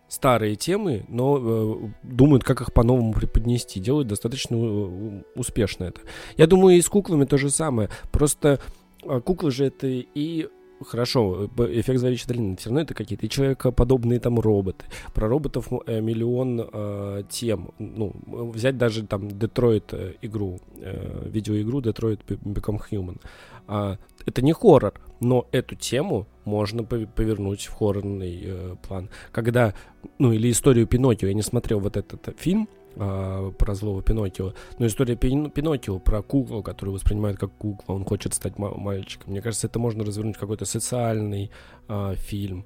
[0.08, 3.80] старые темы, но э, думают, как их по-новому преподнести.
[3.80, 6.00] Делают достаточно э, успешно это.
[6.36, 7.88] Я думаю, и с куклами то же самое.
[8.12, 8.60] Просто
[9.02, 10.48] э, куклы же это и
[10.84, 14.84] Хорошо, э, эффект зловещей долины, все равно это какие-то человекоподобные там роботы.
[15.12, 17.70] Про роботов э, миллион э, тем.
[17.78, 23.20] Ну, взять даже там Детройт э, игру, э, видеоигру Детройт Become Human.
[23.66, 29.08] А, это не хоррор, но эту тему можно пове- повернуть в хоррорный э, план.
[29.32, 29.74] Когда,
[30.18, 34.54] ну, или историю Пиноккио, я не смотрел вот этот фильм, а, про злого Пиноккио.
[34.78, 39.32] Но история Пин- Пиноккио про куклу, которую воспринимают как кукла, он хочет стать ма- мальчиком.
[39.32, 41.50] Мне кажется, это можно развернуть в какой-то социальный
[41.88, 42.64] а, фильм.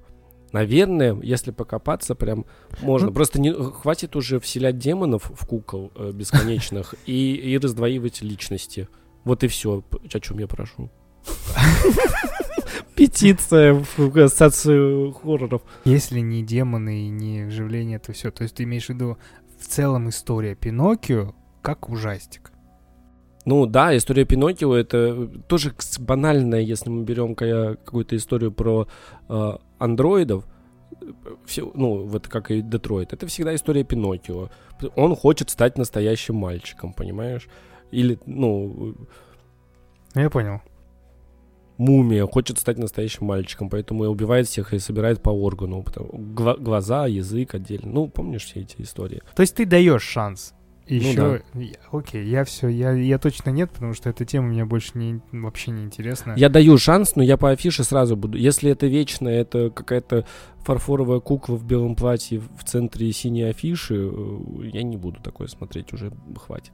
[0.51, 2.45] Наверное, если покопаться, прям
[2.81, 3.09] можно.
[3.09, 8.87] Ну- Просто не, хватит уже вселять демонов в кукол э, бесконечных и, и раздвоивать личности.
[9.25, 10.89] Вот и все, о чем я прошу.
[12.95, 15.61] Петиция в ассоциацию хорроров.
[15.85, 18.31] Если не демоны и не вживление, то все.
[18.31, 19.17] То есть ты имеешь в виду
[19.59, 22.51] в целом история Пиноккио как ужастик.
[23.45, 28.87] Ну да, история Пиноккио это тоже банальная, если мы берем ка- какую-то историю про
[29.27, 30.45] э, андроидов.
[31.45, 34.49] Все, ну, вот как и Детройт, это всегда история Пиноккио.
[34.95, 37.47] Он хочет стать настоящим мальчиком, понимаешь?
[37.91, 38.95] Или, Ну,
[40.15, 40.61] Я понял.
[41.79, 45.81] Мумия хочет стать настоящим мальчиком, поэтому и убивает всех и собирает по органу.
[45.81, 47.91] потому- гла- глаза, язык отдельно.
[47.91, 49.21] Ну, помнишь все эти истории?
[49.35, 50.53] То есть ты даешь шанс.
[50.91, 51.43] Ну Еще,
[51.91, 55.69] окей, я все, я, я точно нет, потому что эта тема мне больше не, вообще
[55.69, 56.33] не интересна.
[56.35, 58.39] Я даю шанс, но я по афише сразу буду.
[58.39, 60.25] Если это вечно, это какая-то
[60.63, 64.39] фарфоровая кукла в белом платье в центре синей афиши, э,
[64.73, 66.73] я не буду такое смотреть, уже хватит.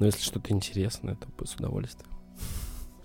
[0.00, 2.10] Но если что-то интересное, это бы с удовольствием.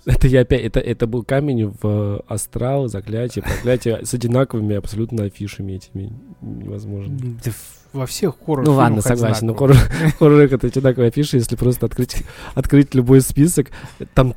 [0.06, 5.74] Это я опять, это, это был камень в астрал, заклятие, проклятие с одинаковыми абсолютно афишами
[5.74, 7.18] этими невозможно.
[7.43, 7.52] Да
[7.91, 9.76] во всех хоррор Ну ладно, согласен, но хоррор,
[10.20, 12.18] хоррор это одинаковые афиши, если просто открыть,
[12.56, 13.72] открыть любой список,
[14.14, 14.36] там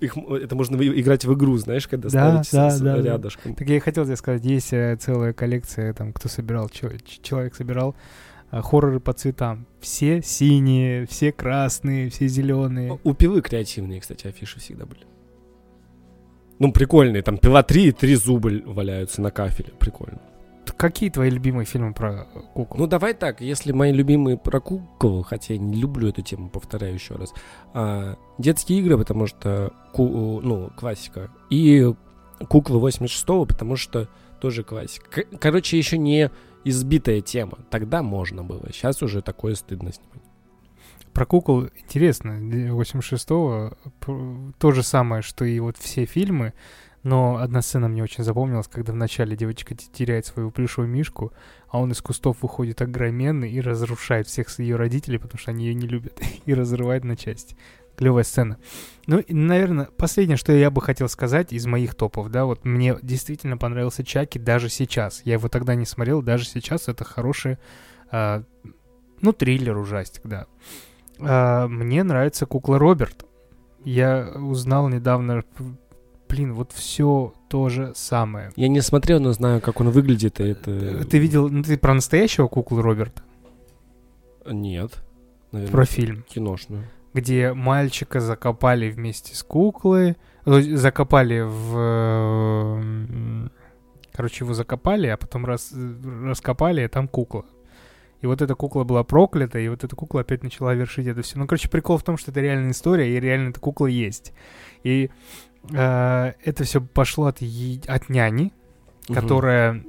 [0.00, 3.02] их, это можно играть в игру, знаешь, когда Да, ставить да, с- да, да.
[3.02, 3.54] рядышком.
[3.54, 7.94] Так я и хотел тебе сказать, есть э, целая коллекция, там, кто собирал, человек собирал
[8.60, 9.66] хорроры по цветам.
[9.80, 12.98] Все синие, все красные, все зеленые.
[13.02, 15.06] У пилы креативные, кстати, афиши всегда были.
[16.58, 20.20] Ну, прикольные, там пила 3 и 3 зуба л- валяются на кафеле, прикольно.
[20.76, 22.78] Какие твои любимые фильмы про э, кукол?
[22.78, 26.94] Ну, давай так, если мои любимые про кукол, хотя я не люблю эту тему, повторяю
[26.94, 27.32] еще раз,
[27.74, 31.92] а, детские игры, потому что, ку- ну, классика, и
[32.48, 34.08] куклы 86-го, потому что
[34.40, 35.24] тоже классика.
[35.40, 36.30] Короче, еще не
[36.64, 37.58] избитая тема.
[37.70, 40.22] Тогда можно было, сейчас уже такое стыдно снимать.
[41.12, 42.38] Про кукол интересно.
[42.40, 46.54] Для 86-го п- то же самое, что и вот все фильмы,
[47.02, 51.32] но одна сцена мне очень запомнилась, когда вначале девочка те- теряет своего плюшевого мишку,
[51.68, 55.74] а он из кустов выходит огроменный и разрушает всех ее родителей, потому что они ее
[55.74, 57.56] не любят, и разрывает на части.
[57.96, 58.58] Клевая сцена.
[59.06, 62.96] Ну, и, наверное, последнее, что я бы хотел сказать из моих топов, да, вот мне
[63.02, 65.22] действительно понравился Чаки даже сейчас.
[65.24, 67.58] Я его тогда не смотрел, даже сейчас это хороший,
[68.10, 68.44] а,
[69.20, 70.46] ну, триллер, ужастик, да.
[71.18, 73.24] А, мне нравится кукла Роберт.
[73.84, 75.42] Я узнал недавно,
[76.28, 78.52] блин, вот все то же самое.
[78.56, 80.70] Я не смотрел, но знаю, как он выглядит, и это...
[80.70, 83.22] Э, Ты видел, ну, ты про настоящего куклу Роберта?
[84.46, 85.02] Нет.
[85.50, 86.24] Наверное, Про фильм.
[86.28, 86.88] киношную.
[87.14, 92.82] Где мальчика закопали вместе с куклой, закопали в...
[94.12, 95.72] Короче, его закопали, а потом раз,
[96.26, 97.46] раскопали, и там кукла.
[98.20, 101.38] И вот эта кукла была проклята, и вот эта кукла опять начала вершить это все.
[101.38, 104.32] Ну, короче, прикол в том, что это реальная история, и реально эта кукла есть.
[104.84, 105.10] И
[105.72, 108.52] э, это все пошло от, е- от няни,
[109.08, 109.14] Мгм.
[109.20, 109.84] которая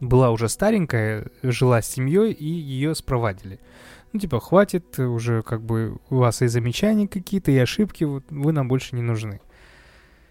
[0.00, 3.60] была уже старенькая, жила с семьей, и ее спровадили.
[4.12, 8.52] Ну, типа, хватит, уже как бы у вас и замечания какие-то, и ошибки, вот вы
[8.52, 9.40] нам больше не нужны.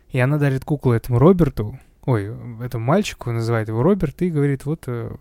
[0.10, 4.84] И она дарит куклу этому Роберту, ой, этому мальчику, называет его Роберт, и говорит, вот
[4.88, 5.16] э,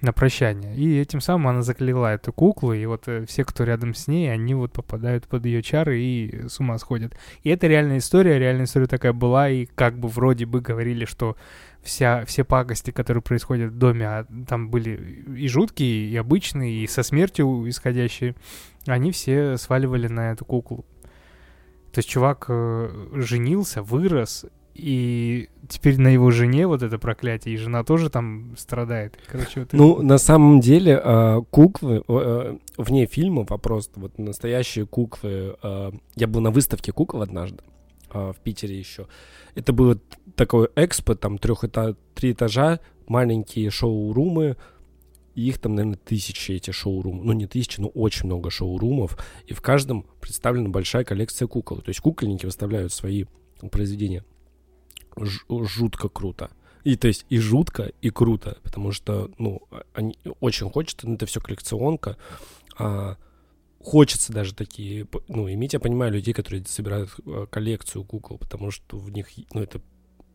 [0.00, 0.74] на прощание.
[0.76, 4.32] И этим самым она закляла эту куклу, и вот э, все, кто рядом с ней,
[4.32, 7.14] они вот попадают под ее чары и с ума сходят.
[7.42, 11.36] И это реальная история, реальная история такая была, и как бы вроде бы говорили, что
[11.82, 16.86] вся, все пакости, которые происходят в доме, а там были и жуткие, и обычные, и
[16.86, 18.34] со смертью исходящие,
[18.86, 20.84] они все сваливали на эту куклу.
[21.92, 27.56] То есть чувак э, женился, вырос, и теперь на его жене вот это проклятие, и
[27.56, 29.18] жена тоже там страдает.
[29.26, 34.86] Короче, вот Ну, это- на самом деле, а, куклы, э, вне фильма вопрос, вот настоящие
[34.86, 35.56] куклы.
[35.62, 37.62] а, Я был на выставке кукол однажды
[38.12, 39.06] а, в Питере еще.
[39.54, 39.98] Это было
[40.34, 44.56] такое экспо, там трех эта- три этажа, маленькие шоу-румы,
[45.36, 47.22] их там, наверное, тысячи эти шоу-румы.
[47.24, 49.16] Ну, не тысячи, но очень много шоу-румов.
[49.46, 51.78] И в каждом представлена большая коллекция кукол.
[51.78, 53.24] То есть кукольники выставляют свои
[53.70, 54.24] произведения.
[55.16, 56.50] Жутко круто.
[56.84, 61.14] И то есть и жутко, и круто, потому что, ну, а- они очень хочется, ну,
[61.14, 62.16] это все коллекционка,
[62.78, 63.16] а,
[63.82, 68.98] хочется даже такие, ну, иметь, я понимаю, людей, которые собирают э, коллекцию кукол, потому что
[68.98, 69.80] в них, ну, это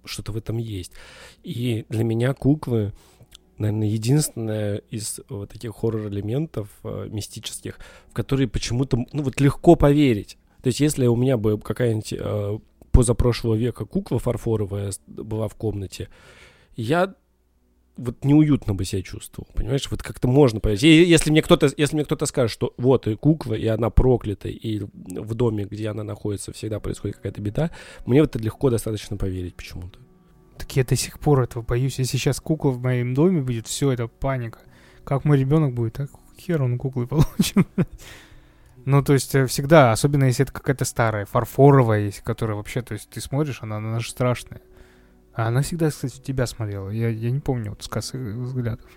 [0.03, 0.91] что-то в этом есть.
[1.43, 2.93] И для меня куклы,
[3.57, 10.37] наверное, единственное из вот таких хоррор-элементов э, мистических, в которые почему-то, ну, вот легко поверить.
[10.61, 12.59] То есть если у меня бы какая-нибудь э,
[12.95, 16.09] позапрошлого века кукла фарфоровая была в комнате,
[16.75, 17.13] я
[17.97, 19.89] вот неуютно бы себя чувствовал, понимаешь?
[19.89, 20.59] Вот как-то можно.
[20.69, 24.49] И если мне кто-то, если мне кто-то скажет, что вот и кукла, и она проклята,
[24.49, 27.71] и в доме, где она находится, всегда происходит какая-то беда,
[28.05, 29.99] мне в это легко достаточно поверить почему-то.
[30.57, 31.99] Так я до сих пор этого боюсь.
[31.99, 34.59] Если сейчас кукла в моем доме будет, все, это паника.
[35.03, 37.57] Как мой ребенок будет, так хер он куклы получит.
[38.85, 42.93] Ну, то есть э, всегда, особенно если это какая-то старая, фарфоровая, есть, которая вообще, то
[42.93, 44.61] есть ты смотришь, она, она же страшная.
[45.33, 46.89] А она всегда, кстати, тебя смотрела.
[46.89, 48.89] Я, я не помню вот с косых взглядов.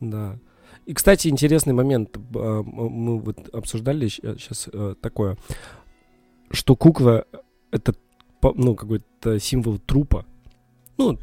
[0.00, 0.38] Да.
[0.86, 2.16] И, кстати, интересный момент.
[2.34, 4.68] А, Мы вот обсуждали сейчас
[5.02, 5.36] такое,
[6.50, 7.26] что кукла—
[7.70, 7.94] это,
[8.42, 10.24] ну, какой-то символ трупа.
[10.96, 11.18] Ну,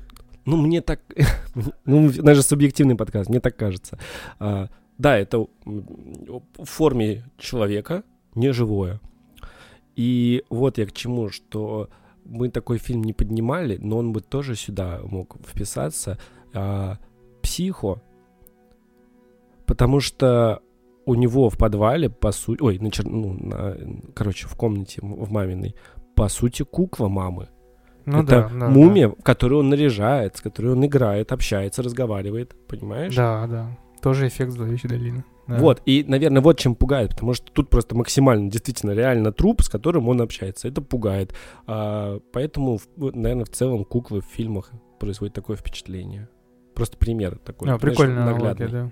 [0.45, 0.99] ну, мне так...
[1.85, 3.97] ну, даже субъективный подкаст, мне так кажется.
[5.01, 8.03] Да, это в форме человека,
[8.35, 8.99] не живое.
[9.95, 11.89] И вот я к чему, что
[12.23, 16.19] мы такой фильм не поднимали, но он бы тоже сюда мог вписаться.
[16.53, 16.97] А,
[17.41, 17.99] психо,
[19.65, 20.61] потому что
[21.05, 23.77] у него в подвале, по сути, ой, на чер- ну, на-
[24.13, 25.75] короче, в комнате в маминой,
[26.15, 27.47] по сути, кукла мамы.
[28.05, 28.69] Ну это да, да.
[28.69, 33.15] мумия, которую он наряжает, с которой он играет, общается, разговаривает, понимаешь?
[33.15, 33.67] Да, да.
[34.01, 35.23] Тоже эффект зловещей долины.
[35.47, 35.57] Да.
[35.57, 39.69] Вот, и, наверное, вот чем пугает, потому что тут просто максимально, действительно, реально труп, с
[39.69, 40.67] которым он общается.
[40.67, 41.33] Это пугает.
[41.67, 46.29] А, поэтому, наверное, в целом куклы в фильмах производят такое впечатление.
[46.73, 47.67] Просто пример такой.
[47.69, 48.67] А, знаешь, прикольная наглядный.
[48.67, 48.91] аналогия,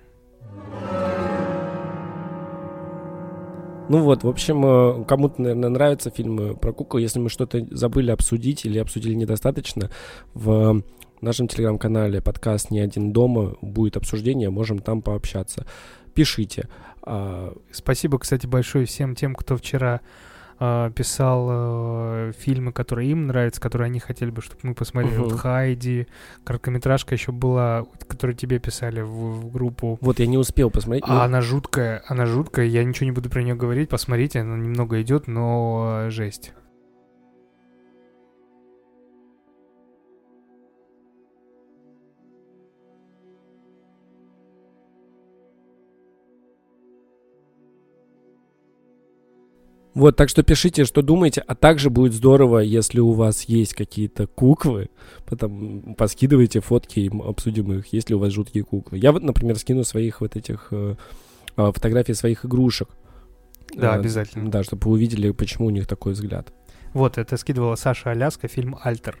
[3.90, 7.00] Ну вот, в общем, э, кому-то, наверное, нравятся фильмы про кукол.
[7.00, 9.90] Если мы что-то забыли обсудить или обсудили недостаточно,
[10.32, 10.84] в
[11.20, 15.66] нашем телеграм-канале подкаст «Не один дома» будет обсуждение, можем там пообщаться.
[16.14, 16.68] Пишите.
[17.02, 20.00] А, Спасибо, кстати, большое всем тем, кто вчера
[20.62, 25.16] а, писал э, фильмы, которые им нравятся, которые они хотели бы, чтобы мы посмотрели.
[25.16, 25.28] Мгм.
[25.30, 26.06] Вот Хайди,
[26.44, 29.96] короткометражка еще была, которую тебе писали в, в группу.
[30.02, 31.04] Вот я не успел посмотреть.
[31.06, 35.00] А она жуткая, она жуткая, я ничего не буду про нее говорить, посмотрите, она немного
[35.00, 36.52] идет, но э, жесть.
[49.94, 54.26] Вот, так что пишите, что думаете, а также будет здорово, если у вас есть какие-то
[54.28, 54.88] куклы,
[55.26, 58.98] потом поскидывайте фотки, и обсудим их, если у вас жуткие куклы.
[58.98, 60.94] Я вот, например, скину своих вот этих э,
[61.56, 62.88] э, фотографий своих игрушек.
[63.74, 64.50] Да, Э, обязательно.
[64.50, 66.52] Да, чтобы вы увидели, почему у них такой взгляд.
[66.92, 69.18] Вот, это скидывала Саша Аляска, фильм «Альтер».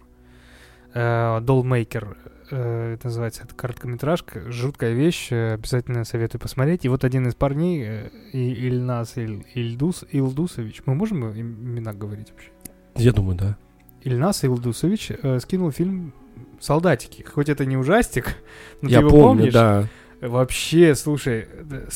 [0.94, 2.16] Э, Доллмейкер.
[2.50, 6.84] Э, это называется, это короткометражка, жуткая вещь, э, обязательно советую посмотреть.
[6.84, 11.92] И вот один из парней, э, И- Ильнас Иль- Ильдус, Илдусович, мы можем им- имена
[11.92, 12.50] говорить вообще?
[12.96, 13.56] Я думаю, да.
[14.02, 16.12] Ильнас Илдусович э, скинул фильм
[16.60, 17.22] «Солдатики».
[17.22, 18.36] Хоть это не ужастик,
[18.82, 19.52] но Я ты его помню, помнишь?
[19.52, 19.86] да.
[20.20, 21.46] Вообще, слушай,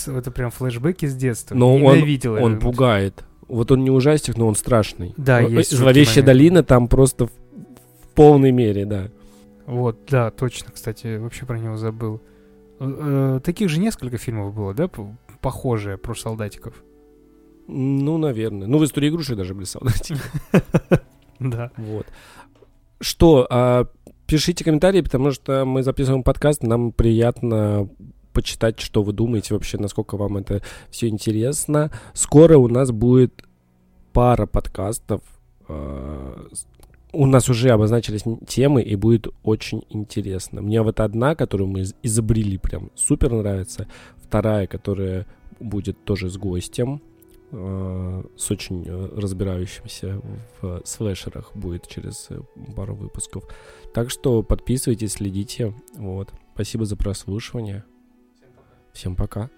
[0.07, 1.55] это прям флешбеки с детства.
[1.55, 3.25] Но он, Ненавидел он этот пугает.
[3.49, 5.13] Вот он не ужастик, но он страшный.
[5.19, 7.31] Да, Э, есть Зловещая долина там просто в
[8.15, 9.09] полной мере, да.
[9.67, 12.21] Вот, да, точно, кстати, вообще про него забыл.
[12.81, 14.91] Э, э, Таких же несколько фильмов было, да,
[15.41, 16.83] похожие про солдатиков?
[17.67, 18.67] Ну, наверное.
[18.67, 20.21] Ну, в истории игрушек даже были солдатики.
[21.41, 21.73] Да.
[21.77, 22.07] Вот.
[23.01, 23.87] Что, а,
[24.27, 27.89] пишите комментарии, потому что мы записываем подкаст, нам приятно
[28.33, 31.91] почитать, что вы думаете вообще, насколько вам это все интересно.
[32.13, 33.43] Скоро у нас будет
[34.13, 35.23] пара подкастов.
[37.15, 40.63] У нас уже обозначились темы, и будет очень интересно.
[40.63, 43.87] Мне вот одна, которую мы из- изобрели, прям супер нравится.
[44.17, 45.27] Вторая, которая
[45.61, 47.01] будет тоже с гостем,
[47.53, 50.21] э, с очень э, разбирающимся
[50.61, 52.41] в слэшерах, будет через э,
[52.75, 53.45] пару выпусков.
[53.93, 55.73] Так что подписывайтесь, следите.
[55.97, 56.33] Вот.
[56.55, 57.85] Спасибо за прослушивание.
[58.93, 59.51] Всем пока.